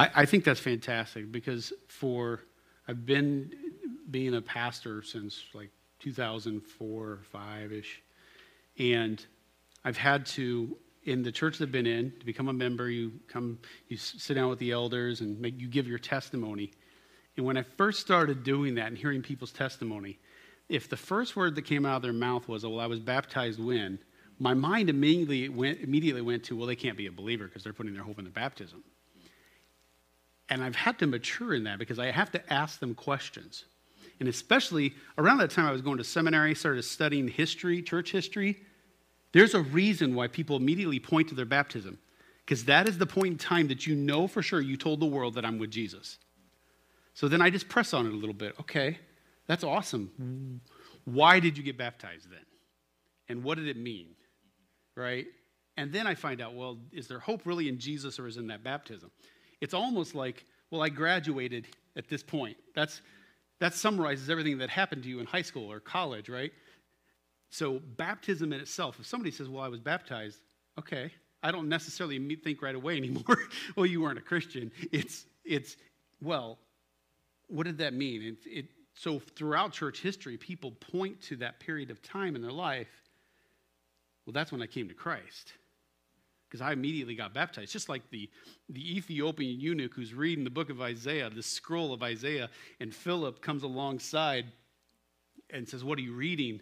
that. 0.08 0.15
I, 0.15 0.21
I 0.21 0.25
think 0.25 0.43
that's 0.45 0.60
fantastic 0.60 1.32
because 1.32 1.73
for 1.88 2.41
I've 2.88 3.06
been 3.06 3.51
being 4.10 4.34
a 4.34 4.41
pastor 4.41 5.04
since 5.04 5.43
like 5.54 5.69
2004 6.02 7.20
5 7.32 7.72
ish, 7.72 8.02
and 8.78 9.26
I've 9.84 9.98
had 9.98 10.26
to 10.28 10.78
in 11.04 11.24
the 11.24 11.32
church 11.32 11.58
that 11.58 11.66
I've 11.66 11.72
been 11.72 11.88
in 11.88 12.12
to 12.20 12.26
become 12.26 12.48
a 12.48 12.54
member. 12.54 12.90
You 12.90 13.14
come, 13.28 13.60
you 13.88 13.98
sit 13.98 14.36
down 14.36 14.50
with 14.50 14.60
the 14.60 14.72
elders, 14.72 15.22
and 15.22 15.40
make, 15.40 15.60
you 15.60 15.68
give 15.68 15.88
your 15.88 16.00
testimony. 16.00 16.72
And 17.38 17.46
when 17.46 17.58
I 17.58 17.64
first 17.64 18.02
started 18.02 18.44
doing 18.44 18.76
that 18.76 18.88
and 18.88 18.98
hearing 18.98 19.22
people's 19.22 19.52
testimony, 19.52 20.20
if 20.70 20.90
the 20.90 20.98
first 20.98 21.36
word 21.36 21.56
that 21.56 21.64
came 21.64 21.86
out 21.86 21.98
of 21.98 22.02
their 22.02 22.14
mouth 22.14 22.48
was, 22.48 22.64
"Well, 22.64 22.80
I 22.80 22.88
was 22.88 23.00
baptized 23.00 23.60
when," 23.60 24.00
my 24.40 24.54
mind 24.54 24.90
immediately 24.90 25.50
went 25.50 25.80
immediately 25.82 26.22
went 26.22 26.44
to, 26.46 26.56
"Well, 26.56 26.68
they 26.68 26.76
can't 26.76 26.98
be 26.98 27.08
a 27.08 27.12
believer 27.12 27.46
because 27.46 27.64
they're 27.64 27.74
putting 27.74 27.94
their 27.94 28.04
hope 28.04 28.20
in 28.20 28.26
the 28.26 28.32
baptism." 28.32 28.84
And 30.50 30.64
I've 30.64 30.76
had 30.76 31.00
to 31.00 31.08
mature 31.08 31.54
in 31.54 31.64
that 31.64 31.80
because 31.80 31.98
I 31.98 32.12
have 32.12 32.32
to 32.32 32.54
ask 32.54 32.80
them 32.80 32.94
questions. 32.94 33.66
And 34.21 34.29
especially 34.29 34.93
around 35.17 35.39
that 35.39 35.49
time, 35.49 35.65
I 35.65 35.71
was 35.71 35.81
going 35.81 35.97
to 35.97 36.03
seminary, 36.03 36.53
started 36.53 36.84
studying 36.84 37.27
history, 37.27 37.81
church 37.81 38.12
history. 38.12 38.62
There's 39.31 39.55
a 39.55 39.62
reason 39.62 40.13
why 40.13 40.27
people 40.27 40.55
immediately 40.55 40.99
point 40.99 41.29
to 41.29 41.36
their 41.36 41.43
baptism, 41.43 41.97
because 42.45 42.65
that 42.65 42.88
is 42.88 42.99
the 42.99 43.07
point 43.07 43.31
in 43.31 43.38
time 43.39 43.67
that 43.69 43.88
you 43.88 43.95
know 43.95 44.27
for 44.27 44.43
sure 44.43 44.62
you 44.62 44.77
told 44.77 44.99
the 44.99 45.07
world 45.07 45.34
that 45.34 45.43
I'm 45.43 45.57
with 45.57 45.71
Jesus. 45.71 46.19
So 47.15 47.27
then 47.27 47.41
I 47.41 47.49
just 47.49 47.67
press 47.67 47.95
on 47.95 48.05
it 48.05 48.13
a 48.13 48.15
little 48.15 48.36
bit. 48.36 48.53
Okay, 48.60 48.99
that's 49.47 49.63
awesome. 49.63 50.62
Why 51.05 51.39
did 51.39 51.57
you 51.57 51.63
get 51.63 51.75
baptized 51.75 52.29
then? 52.29 52.45
And 53.27 53.43
what 53.43 53.57
did 53.57 53.67
it 53.67 53.77
mean? 53.77 54.10
Right? 54.95 55.25
And 55.77 55.91
then 55.91 56.05
I 56.05 56.13
find 56.13 56.41
out, 56.41 56.53
well, 56.53 56.77
is 56.91 57.07
there 57.07 57.17
hope 57.17 57.47
really 57.47 57.69
in 57.69 57.79
Jesus 57.79 58.19
or 58.19 58.27
is 58.27 58.38
in 58.38 58.45
that 58.47 58.63
baptism? 58.63 59.10
It's 59.62 59.73
almost 59.73 60.13
like, 60.13 60.45
well, 60.69 60.84
I 60.84 60.89
graduated 60.89 61.69
at 61.95 62.07
this 62.07 62.21
point. 62.21 62.55
That's 62.75 63.01
that 63.62 63.76
summarizes 63.76 64.28
everything 64.28 64.58
that 64.58 64.71
happened 64.71 65.04
to 65.04 65.10
you 65.10 65.19
in 65.19 65.28
high 65.28 65.43
school 65.43 65.71
or 65.71 65.80
college, 65.80 66.30
right? 66.30 66.51
So 67.51 67.80
baptism 67.95 68.51
in 68.53 68.59
itself, 68.59 68.99
if 68.99 69.05
somebody 69.05 69.30
says, 69.30 69.47
"Well, 69.47 69.64
I 69.64 69.68
was 69.68 69.80
baptized," 69.80 70.41
okay, 70.80 71.14
I 71.43 71.51
don't 71.51 71.70
necessarily 71.70 72.36
think 72.38 72.64
right 72.64 72.74
away 72.74 72.97
anymore. 72.97 73.38
well, 73.76 73.86
you 73.86 74.01
weren't 74.01 74.18
a 74.18 74.22
Christian. 74.24 74.72
It's 74.91 75.26
it's 75.45 75.78
well, 76.22 76.57
what 77.47 77.66
did 77.66 77.78
that 77.78 77.93
mean? 77.93 78.36
It, 78.45 78.49
it, 78.49 78.66
so 78.95 79.20
throughout 79.20 79.74
church 79.74 80.01
history, 80.01 80.38
people 80.38 80.72
point 80.72 81.22
to 81.24 81.36
that 81.38 81.59
period 81.59 81.91
of 81.91 82.01
time 82.01 82.36
in 82.36 82.41
their 82.41 82.51
life. 82.51 82.89
Well, 84.26 84.34
that's 84.34 84.51
when 84.51 84.62
I 84.62 84.68
came 84.68 84.88
to 84.88 84.95
Christ 84.95 85.53
because 86.52 86.62
I 86.62 86.74
immediately 86.74 87.16
got 87.16 87.34
baptized. 87.34 87.72
Just 87.72 87.88
like 87.88 88.10
the, 88.10 88.30
the 88.68 88.97
Ethiopian 88.97 89.62
eunuch 89.62 89.93
who's 89.93 90.14
reading 90.14 90.43
the 90.43 90.49
book 90.49 90.70
of 90.70 90.82
Isaiah, 90.82 91.30
the 91.30 91.41
scroll 91.41 91.93
of 91.93 92.04
Isaiah, 92.04 92.49
and 92.82 92.93
Philip 92.93 93.41
comes 93.41 93.64
alongside 93.64 94.52
and 95.49 95.68
says, 95.68 95.82
What 95.82 95.97
are 95.97 96.02
you 96.02 96.14
reading? 96.14 96.60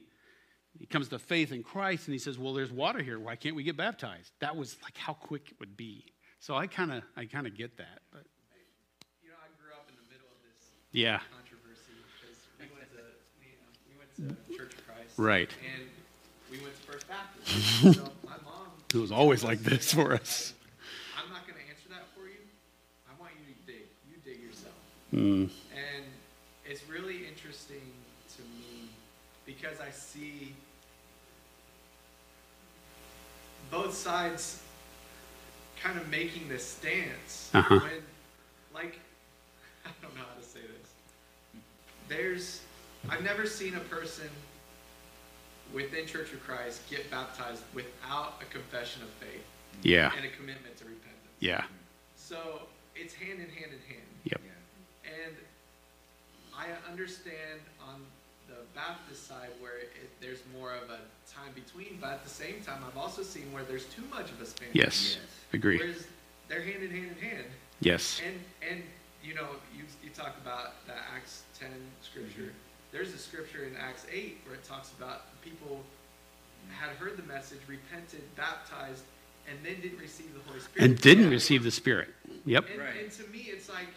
He 0.78 0.86
comes 0.86 1.08
to 1.10 1.18
faith 1.18 1.52
in 1.52 1.64
Christ 1.64 2.08
and 2.08 2.14
he 2.14 2.20
says, 2.20 2.38
Well, 2.38 2.54
there's 2.54 2.72
water 2.72 3.02
here. 3.02 3.20
Why 3.20 3.36
can't 3.36 3.56
we 3.56 3.64
get 3.64 3.78
baptized? 3.78 4.32
That 4.42 4.56
was 4.56 4.78
like 4.84 4.96
how 4.96 5.14
quick 5.14 5.50
it 5.52 5.60
would 5.60 5.76
be. 5.76 6.06
So 6.40 6.56
I 6.56 6.68
kind 6.68 6.92
of 6.92 7.02
I 7.18 7.26
kind 7.26 7.48
of 7.48 7.58
get 7.58 7.76
that. 7.78 8.02
But 8.12 8.26
You 9.24 9.30
know, 9.30 9.36
I 9.42 9.50
grew 9.60 9.74
up 9.74 9.90
in 9.90 9.96
the 9.96 10.14
middle 10.14 10.30
of 10.30 10.38
this 10.46 10.70
yeah. 10.92 11.20
controversy 11.34 11.98
because 12.22 12.38
we 12.60 12.68
went 12.78 12.92
to 12.94 13.02
we, 13.42 13.58
we 13.90 13.98
went 13.98 14.38
to 14.38 14.52
to 14.52 14.56
Church 14.56 14.74
of 14.74 14.86
Christ. 14.86 15.18
Right. 15.18 15.50
And 15.74 15.90
we 16.52 16.60
went 16.60 16.76
to 16.76 16.82
First 16.84 17.08
Baptist. 17.08 17.98
so 17.98 18.12
my 18.24 18.38
mom. 18.46 18.59
It 18.94 18.98
was 18.98 19.12
always 19.12 19.44
like 19.44 19.60
this 19.60 19.94
for 19.94 20.14
us. 20.14 20.54
I'm 21.18 21.32
not 21.32 21.44
going 21.48 21.60
to 21.60 21.70
answer 21.70 21.90
that 21.90 22.06
for 22.16 22.28
you. 22.28 22.40
I 23.08 23.20
want 23.22 23.34
you 23.40 23.54
to 23.54 23.72
dig. 23.72 23.86
You 24.10 24.18
dig 24.26 24.44
yourself. 24.44 24.74
Mm, 25.14 25.50
And 25.76 26.06
it's 26.66 26.88
really 26.90 27.28
interesting 27.28 27.82
to 28.36 28.42
me 28.42 28.90
because 29.46 29.80
I 29.80 29.92
see 29.92 30.54
both 33.70 33.94
sides 33.94 34.62
kind 35.82 35.98
of 36.00 36.10
making 36.10 36.50
this 36.50 36.66
stance 36.66 37.50
Uh-huh. 37.54 37.80
when 37.80 37.92
like 38.74 39.00
I 39.86 39.90
don't 40.02 40.16
know 40.16 40.22
how 40.22 40.40
to 40.42 40.46
say 40.48 40.60
this. 40.62 41.62
There's 42.08 42.62
I've 43.10 43.24
never 43.24 43.46
seen 43.46 43.76
a 43.76 43.80
person 43.82 44.28
within 45.74 46.06
Church 46.06 46.34
of 46.34 46.42
Christ 46.44 46.82
get 46.90 47.10
baptized 47.12 47.64
without 47.74 48.42
a 48.42 48.46
confession 48.46 49.04
of 49.04 49.10
faith 49.10 49.44
yeah. 49.84 50.12
and 50.16 50.26
a 50.26 50.30
commitment 50.30 50.78
to 50.78 50.86
repentance. 50.86 51.16
Yeah. 51.40 51.64
So 52.16 52.62
it's 52.96 53.14
hand 53.14 53.40
in 53.40 53.50
hand 53.50 53.72
in 53.72 53.94
hand. 53.94 54.10
Yep. 54.26 54.42
Yeah. 54.44 55.26
And 55.26 55.36
I 56.56 56.90
understand 56.90 57.62
on 57.88 58.02
the 58.48 58.56
Baptist 58.76 59.28
side 59.28 59.50
where 59.60 59.78
it, 59.78 60.10
there's 60.22 60.42
more 60.58 60.74
of 60.74 60.90
a 60.90 61.00
time 61.32 61.54
between, 61.56 61.98
but 62.02 62.12
at 62.12 62.24
the 62.24 62.30
same 62.30 62.62
time, 62.62 62.84
I've 62.86 62.98
also 62.98 63.22
seen 63.24 63.52
where 63.54 63.64
there's 63.64 63.86
too 63.86 64.04
much 64.10 64.32
of 64.32 64.42
a 64.42 64.46
span. 64.46 64.70
Yes. 64.74 65.16
Yes. 65.16 65.18
Agree. 65.54 65.78
Whereas 65.78 66.08
they're 66.48 66.64
hand 66.64 66.84
in 66.84 66.90
hand 66.90 67.16
in 67.18 67.30
hand. 67.30 67.46
Yes. 67.80 68.22
And 68.26 68.40
and 68.70 68.84
you 69.24 69.34
know, 69.34 69.48
you 69.76 69.84
you 70.04 70.10
talk 70.10 70.36
about 70.42 70.86
the 70.86 70.94
Acts 71.16 71.44
ten 71.58 71.72
scripture. 72.02 72.52
There's 72.92 73.14
a 73.14 73.18
scripture 73.18 73.66
in 73.66 73.76
Acts 73.76 74.06
eight 74.12 74.40
where 74.46 74.56
it 74.56 74.64
talks 74.64 74.92
about 74.94 75.42
people 75.42 75.84
had 76.72 76.90
heard 76.98 77.18
the 77.18 77.24
message, 77.24 77.60
repented, 77.68 78.24
baptized, 78.36 79.04
and 79.50 79.58
then 79.64 79.80
didn't 79.82 80.00
receive 80.00 80.34
the 80.34 80.42
Holy 80.48 80.60
Spirit. 80.60 80.86
And 80.92 81.02
didn't 81.02 81.26
Yeah. 81.26 81.30
receive 81.30 81.64
the 81.64 81.72
Spirit. 81.72 82.14
Yep. 82.46 82.70
And, 82.70 82.80
Right. 82.80 82.96
and 82.98 83.12
to 83.14 83.24
me, 83.28 83.40
it's 83.50 83.70
like, 83.70 83.88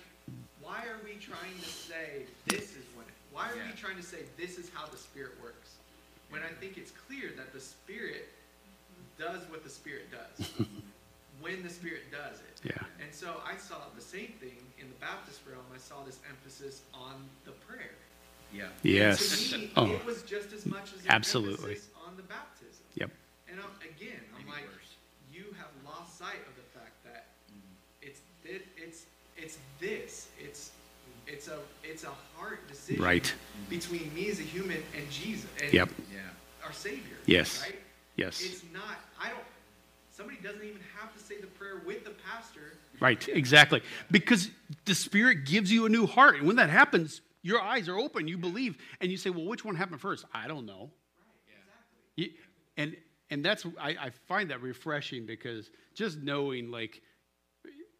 why 0.60 0.86
are 0.86 0.98
we 1.04 1.16
trying 1.16 1.58
to 1.58 1.68
say 1.68 2.26
this 2.46 2.76
is 2.76 2.84
what? 2.94 3.06
Why 3.32 3.50
are 3.50 3.56
we 3.66 3.72
trying 3.76 3.96
to 3.96 4.02
say 4.02 4.24
this 4.36 4.58
is 4.58 4.70
how 4.70 4.86
the 4.86 4.96
Spirit 4.96 5.38
works? 5.40 5.70
When 6.30 6.42
I 6.42 6.48
think 6.48 6.78
it's 6.78 6.92
clear 6.92 7.32
that 7.36 7.52
the 7.52 7.60
Spirit 7.60 8.28
does 9.18 9.42
what 9.50 9.64
the 9.64 9.70
Spirit 9.70 10.08
does. 10.10 10.50
when 11.40 11.62
the 11.62 11.70
Spirit 11.70 12.10
does 12.10 12.38
it. 12.40 12.60
Yeah. 12.64 12.86
And 13.04 13.12
so 13.14 13.42
I 13.44 13.56
saw 13.56 13.88
the 13.96 14.02
same 14.02 14.32
thing 14.40 14.56
in 14.78 14.88
the 14.88 14.94
Baptist 15.00 15.40
realm. 15.50 15.64
I 15.74 15.78
saw 15.78 16.02
this 16.04 16.20
emphasis 16.28 16.82
on 16.94 17.28
the 17.44 17.52
prayer. 17.52 17.94
Yeah. 18.52 18.64
Yes. 18.82 19.52
Me, 19.52 19.70
Oh, 19.76 19.90
it 19.90 20.04
was 20.04 20.22
just 20.22 20.52
as 20.52 20.66
much 20.66 20.92
as 20.94 21.00
Absolutely. 21.08 21.78
on 22.06 22.16
the 22.16 22.22
baptism. 22.22 22.84
Yep. 22.96 23.10
And 23.50 23.58
I'm, 23.60 23.88
again, 23.88 24.20
I'm 24.38 24.46
like, 24.46 24.64
you 25.32 25.44
have 25.58 25.68
lost 25.84 26.18
sight 26.18 26.40
of 26.46 26.54
the 26.56 26.78
fact 26.78 26.92
that 27.04 27.26
it's 28.02 28.20
it's 28.44 29.04
it's 29.36 29.58
this. 29.80 30.28
It's 30.38 30.70
it's 31.26 31.48
a 31.48 31.58
it's 31.82 32.04
a 32.04 32.12
hard 32.36 32.58
decision 32.68 33.02
Right. 33.02 33.32
between 33.70 34.12
me 34.14 34.28
as 34.30 34.38
a 34.38 34.42
human 34.42 34.82
and 34.96 35.10
Jesus 35.10 35.48
and 35.62 35.72
Yep. 35.72 35.90
Yeah. 36.12 36.18
our 36.64 36.72
Savior. 36.72 37.16
Yes. 37.26 37.62
Right? 37.62 37.76
Yes. 38.16 38.42
It's 38.42 38.62
not. 38.72 38.96
I 39.20 39.28
don't. 39.30 39.38
Somebody 40.14 40.38
doesn't 40.42 40.62
even 40.62 40.80
have 41.00 41.12
to 41.16 41.18
say 41.18 41.40
the 41.40 41.46
prayer 41.46 41.80
with 41.86 42.04
the 42.04 42.10
pastor. 42.10 42.74
Right. 43.00 43.26
Exactly. 43.28 43.82
Because 44.10 44.50
the 44.84 44.94
Spirit 44.94 45.46
gives 45.46 45.72
you 45.72 45.86
a 45.86 45.88
new 45.88 46.06
heart. 46.06 46.36
And 46.36 46.46
when 46.46 46.56
that 46.56 46.68
happens, 46.70 47.22
your 47.42 47.60
eyes 47.60 47.88
are 47.88 47.98
open. 47.98 48.28
You 48.28 48.38
believe. 48.38 48.78
And 49.00 49.10
you 49.10 49.16
say, 49.16 49.30
well, 49.30 49.44
which 49.44 49.64
one 49.64 49.74
happened 49.74 50.00
first? 50.00 50.24
I 50.32 50.46
don't 50.48 50.66
know. 50.66 50.90
You- 52.16 52.30
and 52.76 52.96
and 53.30 53.44
that's 53.44 53.64
I, 53.80 53.90
I 53.90 54.10
find 54.28 54.50
that 54.50 54.60
refreshing 54.62 55.26
because 55.26 55.70
just 55.94 56.18
knowing 56.18 56.70
like 56.70 57.02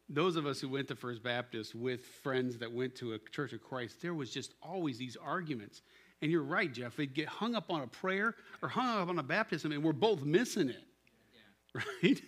those 0.08 0.36
of 0.36 0.44
us 0.46 0.60
who 0.60 0.68
went 0.68 0.88
to 0.88 0.96
First 0.96 1.22
Baptist 1.22 1.74
with 1.74 2.04
friends 2.04 2.58
that 2.58 2.70
went 2.70 2.94
to 2.96 3.14
a 3.14 3.18
Church 3.30 3.52
of 3.54 3.62
Christ, 3.62 4.02
there 4.02 4.12
was 4.12 4.30
just 4.30 4.52
always 4.62 4.98
these 4.98 5.16
arguments. 5.16 5.80
And 6.20 6.30
you're 6.30 6.42
right, 6.44 6.70
Jeff. 6.72 6.96
They'd 6.96 7.14
get 7.14 7.28
hung 7.28 7.54
up 7.54 7.70
on 7.70 7.80
a 7.80 7.86
prayer 7.86 8.34
or 8.62 8.68
hung 8.68 8.86
up 9.00 9.08
on 9.08 9.18
a 9.18 9.22
baptism, 9.22 9.72
and 9.72 9.82
we're 9.82 9.92
both 9.92 10.22
missing 10.22 10.68
it. 10.68 10.84
Yeah. 11.32 11.80
Right? 12.02 12.20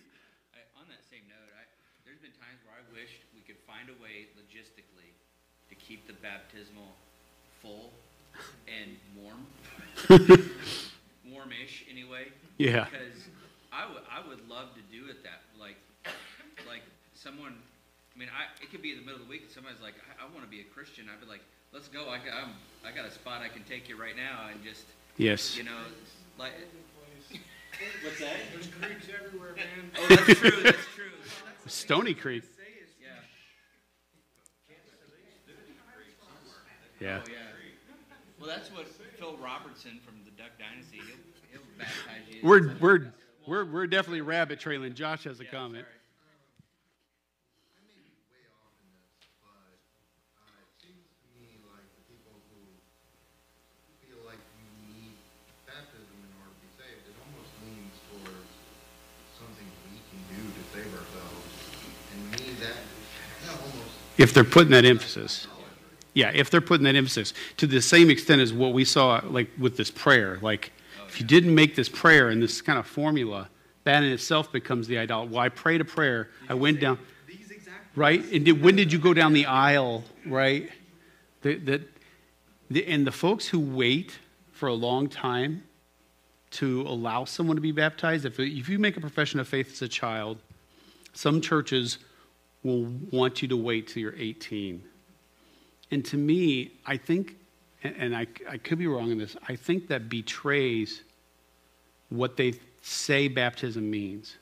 I, 0.57 0.59
on 0.81 0.89
that 0.89 1.05
same 1.05 1.21
note, 1.29 1.53
I, 1.53 1.63
there's 2.03 2.17
been 2.17 2.33
times 2.33 2.57
where 2.65 2.73
I 2.73 2.81
wished 2.91 3.21
we 3.37 3.41
could 3.41 3.61
find 3.69 3.87
a 3.93 3.97
way 4.01 4.25
logistically 4.33 5.13
to 5.69 5.75
keep 5.75 6.07
the 6.07 6.13
baptismal 6.13 6.94
full 7.65 7.89
and 8.69 8.95
warm, 9.17 9.41
warmish 11.31 11.85
anyway. 11.89 12.27
Yeah. 12.57 12.85
Because 12.85 13.25
I 13.73 13.87
would 13.91 14.03
I 14.09 14.27
would 14.27 14.47
love 14.47 14.69
to 14.75 14.81
do 14.93 15.09
it 15.09 15.23
that 15.23 15.41
like 15.59 15.77
like 16.67 16.83
someone. 17.13 17.53
I 18.15 18.19
mean, 18.19 18.29
I 18.29 18.47
it 18.63 18.71
could 18.71 18.81
be 18.81 18.91
in 18.91 18.97
the 18.99 19.05
middle 19.05 19.19
of 19.19 19.25
the 19.25 19.31
week 19.31 19.43
and 19.43 19.51
somebody's 19.51 19.81
like, 19.81 19.95
I, 20.05 20.23
I 20.23 20.29
want 20.31 20.45
to 20.45 20.51
be 20.51 20.61
a 20.61 20.63
Christian. 20.63 21.05
I'd 21.11 21.19
be 21.19 21.27
like, 21.27 21.43
let's 21.73 21.87
go. 21.87 22.09
I 22.09 22.17
got 22.17 22.33
I'm, 22.33 22.53
I 22.85 22.95
got 22.95 23.05
a 23.05 23.11
spot 23.11 23.41
I 23.41 23.49
can 23.49 23.63
take 23.63 23.89
you 23.89 23.99
right 23.99 24.15
now 24.15 24.47
and 24.51 24.63
just 24.63 24.85
Yes. 25.17 25.57
you 25.57 25.63
know 25.63 25.79
like. 26.37 26.53
What's 28.03 28.19
that? 28.21 28.37
There's 28.53 28.67
creeks 28.67 29.07
everywhere, 29.13 29.53
man. 29.53 29.91
Oh, 29.99 30.07
that's 30.07 30.39
true. 30.39 30.63
That's 30.63 30.85
true. 30.95 31.11
Stony 31.67 32.13
Creek. 32.13 32.43
Is 32.43 32.49
Yeah. 33.01 33.09
Yeah. 37.01 37.19
Oh 37.21 37.29
yeah. 37.29 37.44
Well, 38.45 38.53
that's 38.55 38.69
what 38.71 38.85
Phil 39.17 39.35
Robertson 39.41 39.97
from 40.05 40.21
the 40.21 40.29
Duck 40.37 40.53
Dynasty. 40.61 41.01
He'll, 41.01 41.17
he'll 41.49 41.65
baptize 41.81 42.29
you. 42.29 42.45
We're 42.45 42.77
we're 42.77 43.09
we're 43.49 43.65
we're 43.65 43.87
definitely 43.89 44.21
rabbit 44.21 44.59
trailing. 44.59 44.93
Josh 44.93 45.23
has 45.23 45.39
a 45.41 45.45
Yeah, 45.45 45.49
comment. 45.49 45.81
sorry. 45.89 45.97
I 47.73 47.81
may 47.89 47.97
be 48.05 48.13
way 48.29 48.45
off 48.53 48.69
in 48.77 48.85
this, 48.93 49.25
but 49.41 49.49
uh, 50.45 50.61
it 50.61 50.69
seems 50.77 51.09
to 51.09 51.27
me 51.41 51.57
like 51.73 51.89
the 51.97 52.05
people 52.05 52.37
who 52.53 52.61
feel 54.05 54.21
like 54.29 54.37
you 54.37 54.69
need 54.93 55.17
baptism 55.65 56.05
in 56.05 56.29
order 56.37 56.53
to 56.53 56.61
be 56.61 56.69
saved, 56.77 57.01
it 57.01 57.17
almost 57.25 57.49
leans 57.65 57.97
towards 58.13 58.45
something 59.41 59.65
we 59.89 59.97
can 60.05 60.21
do 60.29 60.41
to 60.53 60.61
save 60.69 60.93
ourselves. 60.93 61.49
And 62.13 62.21
to 62.29 62.45
me, 62.45 62.53
that, 62.61 62.77
that 63.49 63.57
almost 63.57 63.97
If 64.21 64.37
they're 64.37 64.45
putting 64.45 64.69
that 64.77 64.85
emphasis. 64.85 65.49
Yeah, 66.15 66.31
if 66.33 66.49
they're 66.49 66.61
putting 66.61 66.85
that 66.85 66.95
emphasis 66.95 67.33
to 67.57 67.67
the 67.67 67.81
same 67.81 68.09
extent 68.09 68.41
as 68.41 68.53
what 68.53 68.73
we 68.73 68.85
saw, 68.85 69.21
like 69.25 69.51
with 69.59 69.75
this 69.77 69.91
prayer, 69.91 70.39
like 70.41 70.71
if 71.07 71.19
you 71.19 71.27
didn't 71.27 71.53
make 71.53 71.75
this 71.75 71.89
prayer 71.89 72.29
and 72.29 72.41
this 72.41 72.61
kind 72.61 72.79
of 72.79 72.87
formula, 72.87 73.49
that 73.83 74.01
in 74.01 74.11
itself 74.11 74.51
becomes 74.51 74.87
the 74.87 74.97
idol. 74.97 75.27
Well, 75.27 75.39
I 75.39 75.49
prayed 75.49 75.81
a 75.81 75.85
prayer. 75.85 76.29
I 76.49 76.53
went 76.53 76.79
down, 76.79 76.97
right? 77.95 78.23
And 78.31 78.45
did, 78.45 78.63
when 78.63 78.77
did 78.77 78.91
you 78.93 78.97
go 78.97 79.13
down 79.13 79.33
the 79.33 79.45
aisle, 79.45 80.05
right? 80.25 80.71
The, 81.41 81.83
and 82.87 83.05
the 83.05 83.11
folks 83.11 83.47
who 83.47 83.59
wait 83.59 84.17
for 84.53 84.67
a 84.67 84.73
long 84.73 85.09
time 85.09 85.63
to 86.51 86.81
allow 86.83 87.25
someone 87.25 87.57
to 87.57 87.61
be 87.61 87.73
baptized, 87.73 88.25
if, 88.25 88.39
if 88.39 88.69
you 88.69 88.79
make 88.79 88.95
a 88.95 89.01
profession 89.01 89.41
of 89.41 89.47
faith 89.49 89.73
as 89.73 89.81
a 89.81 89.87
child, 89.89 90.37
some 91.13 91.41
churches 91.41 91.97
will 92.63 92.85
want 93.11 93.41
you 93.41 93.49
to 93.49 93.57
wait 93.57 93.87
till 93.87 94.01
you're 94.01 94.15
18. 94.17 94.81
And 95.91 96.03
to 96.05 96.17
me, 96.17 96.71
I 96.85 96.97
think, 96.97 97.35
and- 97.83 98.15
I, 98.15 98.27
I 98.49 98.57
could 98.57 98.79
be 98.79 98.87
wrong 98.87 99.11
in 99.11 99.17
this, 99.17 99.35
I 99.47 99.55
think 99.55 99.87
that 99.87 100.09
betrays 100.09 101.01
what 102.09 102.37
they 102.37 102.53
say 102.81 103.27
baptism 103.27 103.89
means. 103.89 104.35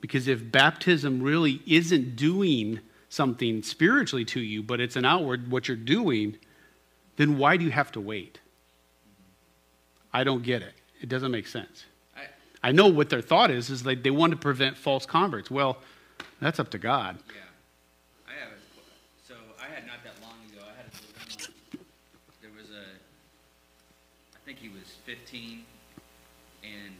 Because 0.00 0.28
if 0.28 0.50
baptism 0.52 1.22
really 1.22 1.62
isn't 1.66 2.16
doing 2.16 2.80
something 3.08 3.62
spiritually 3.62 4.24
to 4.26 4.40
you, 4.40 4.62
but 4.62 4.80
it's 4.80 4.96
an 4.96 5.04
outward, 5.04 5.50
what 5.50 5.68
you're 5.68 5.76
doing, 5.76 6.36
then 7.16 7.38
why 7.38 7.56
do 7.56 7.64
you 7.64 7.70
have 7.70 7.92
to 7.92 8.00
wait? 8.00 8.40
I 10.12 10.24
don't 10.24 10.42
get 10.42 10.62
it. 10.62 10.74
It 11.00 11.08
doesn't 11.08 11.30
make 11.30 11.46
sense. 11.46 11.84
I, 12.16 12.22
I 12.68 12.72
know 12.72 12.86
what 12.88 13.08
their 13.08 13.22
thought 13.22 13.50
is, 13.50 13.70
is 13.70 13.86
like 13.86 14.02
they 14.02 14.10
want 14.10 14.32
to 14.32 14.36
prevent 14.36 14.76
false 14.76 15.06
converts. 15.06 15.50
Well, 15.50 15.78
that's 16.40 16.58
up 16.60 16.70
to 16.70 16.78
God. 16.78 17.18
yeah. 17.28 17.42
I 18.28 18.38
have 18.40 18.52
a, 18.52 19.26
so 19.26 19.34
I 19.60 19.72
had 19.74 19.86
not 19.86 20.04
that 20.04 20.20
long 20.22 20.36
ago, 20.52 20.62
I 20.62 20.76
had 20.76 20.86
a 20.86 21.36
dilemma. 21.36 21.84
There 22.42 22.50
was 22.56 22.70
a, 22.70 22.84
I 24.34 24.38
think 24.44 24.58
he 24.58 24.68
was 24.68 24.96
15 25.06 25.64
and 26.62 26.94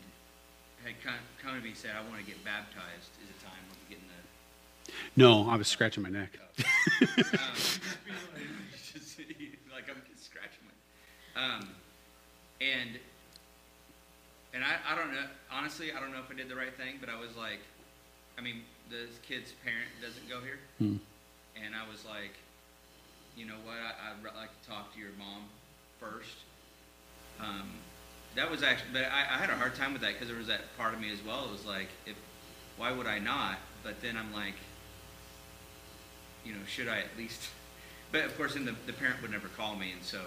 come 1.44 1.56
to 1.56 1.60
me 1.62 1.68
and 1.70 1.76
said, 1.78 1.92
I 1.96 2.00
want 2.08 2.20
to 2.24 2.26
get 2.26 2.42
baptized. 2.44 3.10
Is 3.22 3.28
it 3.28 3.38
time? 3.44 3.52
Be 3.88 3.94
getting 3.94 4.08
the, 4.08 4.92
No, 5.16 5.48
I 5.48 5.56
was 5.56 5.68
scratching 5.68 6.02
my 6.02 6.08
neck. 6.10 6.30
um, 6.58 6.64
just, 8.92 9.18
like 9.72 9.88
I'm 9.90 10.00
just 10.10 10.24
scratching 10.24 10.64
my. 10.64 10.72
Um, 11.42 11.68
and 12.60 12.90
and 14.54 14.62
I, 14.64 14.76
I 14.92 14.96
don't 14.96 15.12
know. 15.12 15.26
Honestly, 15.52 15.92
I 15.92 16.00
don't 16.00 16.12
know 16.12 16.20
if 16.24 16.30
I 16.30 16.34
did 16.34 16.48
the 16.48 16.54
right 16.56 16.74
thing, 16.76 16.94
but 17.00 17.08
I 17.08 17.18
was 17.18 17.36
like, 17.36 17.58
I 18.38 18.40
mean, 18.40 18.62
this 18.88 19.10
kid's 19.26 19.52
parent 19.64 19.88
doesn't 20.00 20.28
go 20.28 20.40
here, 20.40 20.58
Hmm. 20.78 20.96
and 21.58 21.74
I 21.74 21.88
was 21.90 22.04
like, 22.04 22.34
you 23.36 23.46
know 23.46 23.58
what? 23.64 23.74
I, 23.76 24.14
I'd 24.14 24.22
like 24.36 24.50
to 24.62 24.68
talk 24.68 24.94
to 24.94 24.98
your 25.00 25.10
mom 25.18 25.42
first, 25.98 26.36
um, 27.40 27.68
that 28.36 28.50
was 28.50 28.62
actually, 28.62 28.90
but 28.92 29.04
I, 29.04 29.20
I 29.34 29.38
had 29.38 29.50
a 29.50 29.54
hard 29.54 29.74
time 29.74 29.92
with 29.92 30.02
that 30.02 30.12
because 30.14 30.28
there 30.28 30.36
was 30.36 30.46
that 30.48 30.76
part 30.76 30.94
of 30.94 31.00
me 31.00 31.10
as 31.12 31.18
well. 31.26 31.44
It 31.46 31.52
was 31.52 31.64
like, 31.66 31.88
if 32.06 32.16
why 32.76 32.90
would 32.92 33.06
I 33.06 33.18
not? 33.18 33.58
But 33.82 34.00
then 34.00 34.16
I'm 34.16 34.32
like, 34.32 34.54
you 36.44 36.52
know, 36.52 36.58
should 36.66 36.88
I 36.88 36.98
at 36.98 37.16
least? 37.16 37.40
But 38.12 38.26
of 38.26 38.36
course, 38.36 38.54
then 38.54 38.64
the, 38.64 38.76
the 38.86 38.92
parent 38.92 39.20
would 39.22 39.32
never 39.32 39.48
call 39.48 39.74
me, 39.74 39.90
and 39.90 40.00
so, 40.00 40.20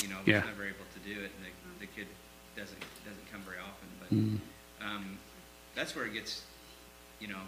you 0.00 0.08
know, 0.08 0.14
I 0.14 0.18
was 0.20 0.28
Yeah. 0.28 0.40
never 0.46 0.62
able 0.62 0.86
to 0.94 1.00
do 1.04 1.18
it, 1.22 1.32
and 1.34 1.42
the, 1.42 1.80
the 1.80 1.86
kid 1.92 2.06
doesn't 2.56 2.78
doesn't 3.04 3.32
come 3.32 3.40
very 3.40 3.58
often. 3.58 3.88
But 3.98 4.14
Mm. 4.16 4.38
um, 4.80 5.18
that's 5.74 5.96
where 5.96 6.04
it 6.06 6.12
gets, 6.12 6.42
you 7.18 7.26
know, 7.26 7.40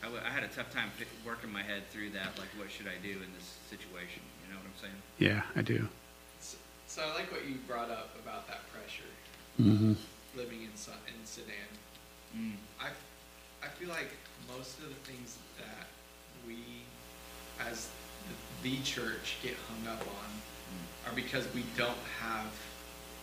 I, 0.00 0.04
w- 0.06 0.22
I 0.24 0.30
had 0.30 0.44
a 0.44 0.48
tough 0.48 0.72
time 0.72 0.92
working 1.26 1.50
my 1.52 1.62
head 1.64 1.82
through 1.90 2.10
that. 2.10 2.38
Like, 2.38 2.48
what 2.56 2.70
should 2.70 2.86
I 2.86 3.02
do 3.02 3.10
in 3.18 3.32
this 3.34 3.58
situation? 3.68 4.22
You 4.46 4.54
know 4.54 4.60
what 4.60 4.66
I'm 4.70 4.80
saying? 4.80 5.02
Yeah, 5.18 5.42
I 5.56 5.62
do. 5.62 5.88
So, 6.90 7.02
so 7.02 7.08
I 7.08 7.14
like 7.14 7.30
what 7.30 7.46
you 7.48 7.54
brought 7.68 7.90
up 7.90 8.10
about 8.24 8.48
that 8.48 8.60
pressure 8.72 9.04
hmm 9.56 9.92
living 10.36 10.62
in 10.62 10.76
Su- 10.76 10.90
in 11.08 11.24
Sudan. 11.26 11.70
Mm. 12.36 12.54
I, 12.80 12.86
I 13.64 13.68
feel 13.68 13.88
like 13.88 14.10
most 14.56 14.78
of 14.78 14.84
the 14.88 14.94
things 15.12 15.36
that 15.58 15.86
we, 16.46 16.56
as 17.68 17.88
the, 18.62 18.68
the 18.70 18.82
church, 18.82 19.36
get 19.42 19.54
hung 19.68 19.92
up 19.92 20.00
on 20.00 21.10
are 21.10 21.14
because 21.14 21.46
we 21.54 21.64
don't 21.76 21.98
have 22.20 22.46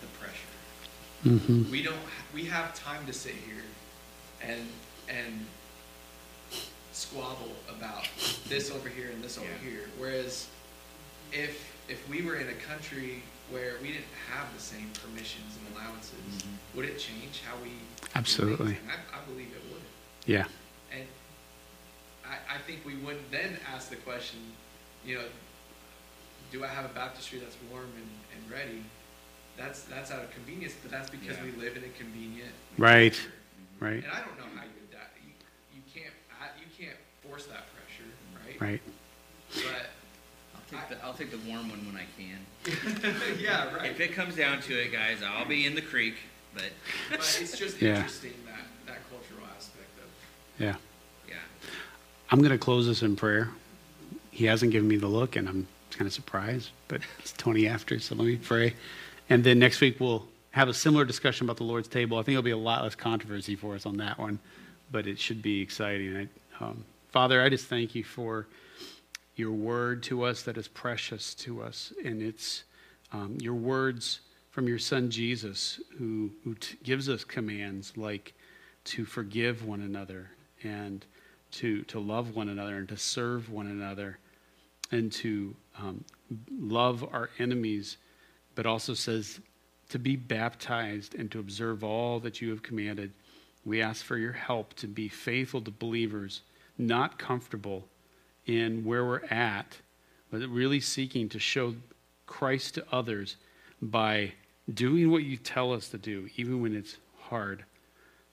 the 0.01 0.07
pressure. 0.19 1.37
hmm 1.37 1.71
We 1.71 1.81
don't. 1.83 1.97
We 2.33 2.43
have 2.45 2.73
time 2.73 3.05
to 3.07 3.13
sit 3.13 3.35
here, 3.35 3.63
and 4.41 4.67
and 5.09 5.45
squabble 6.91 7.51
about 7.69 8.07
this 8.49 8.69
over 8.71 8.89
here 8.89 9.09
and 9.13 9.23
this 9.23 9.37
over 9.37 9.47
Yeah. 9.63 9.69
here. 9.69 9.89
Whereas, 9.97 10.47
if 11.31 11.73
if 11.87 12.07
we 12.09 12.21
were 12.21 12.35
in 12.35 12.49
a 12.49 12.53
country 12.69 13.23
where 13.49 13.75
we 13.81 13.87
didn't 13.89 14.11
have 14.33 14.53
the 14.53 14.61
same 14.61 14.89
permissions 15.03 15.57
and 15.57 15.75
allowances, 15.75 16.19
Mhm. 16.43 16.75
would 16.75 16.85
it 16.85 16.99
change 16.99 17.41
how 17.47 17.55
we? 17.63 17.71
Absolutely. 18.15 18.77
I, 18.89 19.17
I 19.17 19.23
believe 19.25 19.47
it 19.55 19.63
would. 19.71 19.81
Yeah. 20.25 20.45
And 20.91 21.07
I, 22.25 22.55
I 22.55 22.57
think 22.59 22.85
we 22.85 22.95
wouldn't 22.95 23.31
then 23.31 23.57
ask 23.73 23.89
the 23.89 23.95
question, 23.97 24.39
you 25.05 25.15
know, 25.15 25.25
do 26.51 26.63
I 26.63 26.67
have 26.67 26.85
a 26.85 26.93
baptistry 26.93 27.39
that's 27.39 27.55
warm 27.71 27.89
and, 27.95 28.09
and 28.35 28.51
ready? 28.51 28.83
That's, 29.57 29.81
that's 29.83 30.11
out 30.11 30.23
of 30.23 30.31
convenience, 30.31 30.73
but 30.81 30.91
that's 30.91 31.09
because 31.09 31.37
Yeah. 31.37 31.43
we 31.45 31.51
live 31.53 31.77
in 31.77 31.83
a 31.83 31.89
convenient. 31.89 32.51
Right. 32.77 33.13
culture. 33.13 33.33
Right. 33.79 34.03
And 34.03 34.11
I 34.11 34.19
don't 34.19 34.37
know 34.37 34.45
how 34.55 34.63
you 34.63 34.71
would 34.81 34.91
that, 34.91 35.11
you, 35.23 35.31
you 35.75 35.81
can't, 35.93 36.13
I, 36.41 36.47
you 36.59 36.67
can't 36.77 36.97
force 37.23 37.45
that 37.45 37.65
pressure, 37.73 38.09
right? 38.45 38.59
Right. 38.61 38.81
But, 39.53 39.89
take 40.69 40.89
the 40.89 41.03
I'll 41.05 41.13
take 41.13 41.31
the 41.31 41.37
warm 41.49 41.69
one 41.69 41.85
when 41.85 41.95
I 41.95 42.05
can. 42.17 43.37
yeah, 43.39 43.73
right. 43.75 43.91
If 43.91 43.99
it 43.99 44.13
comes 44.13 44.35
down 44.35 44.61
to 44.61 44.73
it, 44.73 44.91
guys, 44.91 45.19
I'll 45.25 45.45
be 45.47 45.65
in 45.65 45.75
the 45.75 45.81
creek. 45.81 46.15
But 46.53 46.63
But 47.09 47.19
it's 47.19 47.57
just 47.57 47.81
Yeah. 47.81 47.95
interesting 47.97 48.33
that, 48.45 48.59
that 48.85 48.97
cultural 49.09 49.47
aspect 49.55 49.89
of, 49.99 50.63
Yeah. 50.63 50.75
yeah, 51.27 51.35
I'm 52.31 52.39
going 52.39 52.51
to 52.51 52.57
close 52.57 52.87
this 52.87 53.01
in 53.03 53.15
prayer. 53.15 53.49
He 54.31 54.45
hasn't 54.45 54.71
given 54.71 54.87
me 54.87 54.97
the 54.97 55.07
look, 55.07 55.35
and 55.35 55.47
I'm 55.47 55.67
kind 55.91 56.07
of 56.07 56.13
surprised, 56.13 56.69
but 56.87 57.01
it's 57.19 57.33
20 57.33 57.67
after, 57.67 57.99
so 57.99 58.15
let 58.15 58.25
me 58.25 58.35
pray. 58.37 58.73
And 59.29 59.43
then 59.43 59.59
next 59.59 59.81
week, 59.81 59.99
we'll 59.99 60.27
have 60.51 60.67
a 60.69 60.73
similar 60.73 61.05
discussion 61.05 61.45
about 61.45 61.57
the 61.57 61.63
Lord's 61.63 61.87
table. 61.87 62.17
I 62.17 62.21
think 62.21 62.33
there'll 62.33 62.41
be 62.43 62.51
a 62.51 62.57
lot 62.57 62.83
less 62.83 62.95
controversy 62.95 63.55
for 63.55 63.75
us 63.75 63.85
on 63.85 63.97
that 63.97 64.17
one, 64.19 64.39
but 64.91 65.07
it 65.07 65.19
should 65.19 65.41
be 65.41 65.61
exciting. 65.61 66.29
I, 66.59 66.63
um, 66.63 66.83
Father, 67.09 67.41
I 67.41 67.49
just 67.49 67.65
thank 67.67 67.95
you 67.95 68.03
for 68.03 68.45
your 69.37 69.51
word 69.51 70.03
to 70.03 70.23
us 70.23 70.41
that 70.43 70.57
is 70.57 70.67
precious 70.67 71.33
to 71.35 71.61
us, 71.61 71.93
and 72.03 72.21
it's 72.21 72.63
um, 73.11 73.37
your 73.39 73.53
words 73.53 74.21
from 74.49 74.67
your 74.67 74.79
son 74.79 75.09
Jesus, 75.09 75.79
who, 75.97 76.31
who 76.43 76.55
t- 76.55 76.77
gives 76.83 77.07
us 77.07 77.23
commands 77.23 77.95
like 77.95 78.33
to 78.85 79.05
forgive 79.05 79.65
one 79.65 79.81
another 79.81 80.31
and 80.63 81.05
to, 81.51 81.83
to 81.83 81.99
love 81.99 82.35
one 82.35 82.49
another 82.49 82.77
and 82.77 82.89
to 82.89 82.97
serve 82.97 83.51
one 83.51 83.67
another 83.67 84.17
and 84.91 85.11
to 85.11 85.55
um, 85.77 86.03
love 86.59 87.03
our 87.13 87.29
enemies, 87.37 87.97
but 88.55 88.65
also 88.65 88.93
says 88.93 89.39
to 89.89 89.99
be 89.99 90.15
baptized 90.15 91.13
and 91.15 91.29
to 91.31 91.39
observe 91.39 91.83
all 91.83 92.19
that 92.19 92.41
you 92.41 92.49
have 92.49 92.63
commanded. 92.63 93.13
We 93.65 93.81
ask 93.81 94.03
for 94.03 94.17
your 94.17 94.33
help 94.33 94.73
to 94.75 94.87
be 94.87 95.07
faithful 95.07 95.61
to 95.61 95.71
believers, 95.71 96.41
not 96.77 97.19
comfortable 97.19 97.87
in 98.47 98.83
where 98.83 99.05
we're 99.05 99.25
at, 99.25 99.77
but 100.31 100.41
really 100.47 100.79
seeking 100.79 101.29
to 101.29 101.39
show 101.39 101.75
Christ 102.25 102.75
to 102.75 102.85
others 102.91 103.37
by 103.81 104.33
doing 104.73 105.11
what 105.11 105.23
you 105.23 105.37
tell 105.37 105.73
us 105.73 105.89
to 105.89 105.97
do, 105.97 106.27
even 106.35 106.61
when 106.61 106.75
it's 106.75 106.97
hard. 107.19 107.63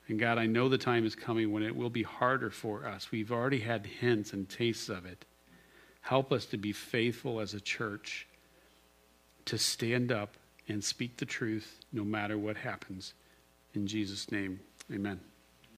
And 0.09 0.19
God, 0.19 0.39
I 0.39 0.47
know 0.47 0.69
the 0.69 0.79
time 0.79 1.07
is 1.07 1.15
coming 1.15 1.53
when 1.53 1.63
it 1.63 1.75
will 1.75 1.91
be 1.91 2.03
harder 2.03 2.51
for 2.51 2.87
us. 2.87 3.11
We've 3.11 3.33
already 3.33 3.61
had 3.61 3.87
hints 3.87 4.33
and 4.33 4.49
tastes 4.49 4.89
of 4.89 5.07
it. 5.07 5.25
Help 6.01 6.33
us 6.33 6.45
to 6.47 6.59
be 6.59 6.73
faithful 6.73 7.41
as 7.41 7.55
a 7.55 7.61
church, 7.61 8.27
to 9.47 9.57
stand 9.57 10.13
up 10.13 10.37
and 10.69 10.83
speak 10.83 11.17
the 11.17 11.25
truth 11.25 11.81
no 11.93 12.05
matter 12.05 12.37
what 12.37 12.57
happens. 12.57 13.15
In 13.75 13.87
Jesus' 13.87 14.31
name, 14.31 14.61
amen. 14.93 15.21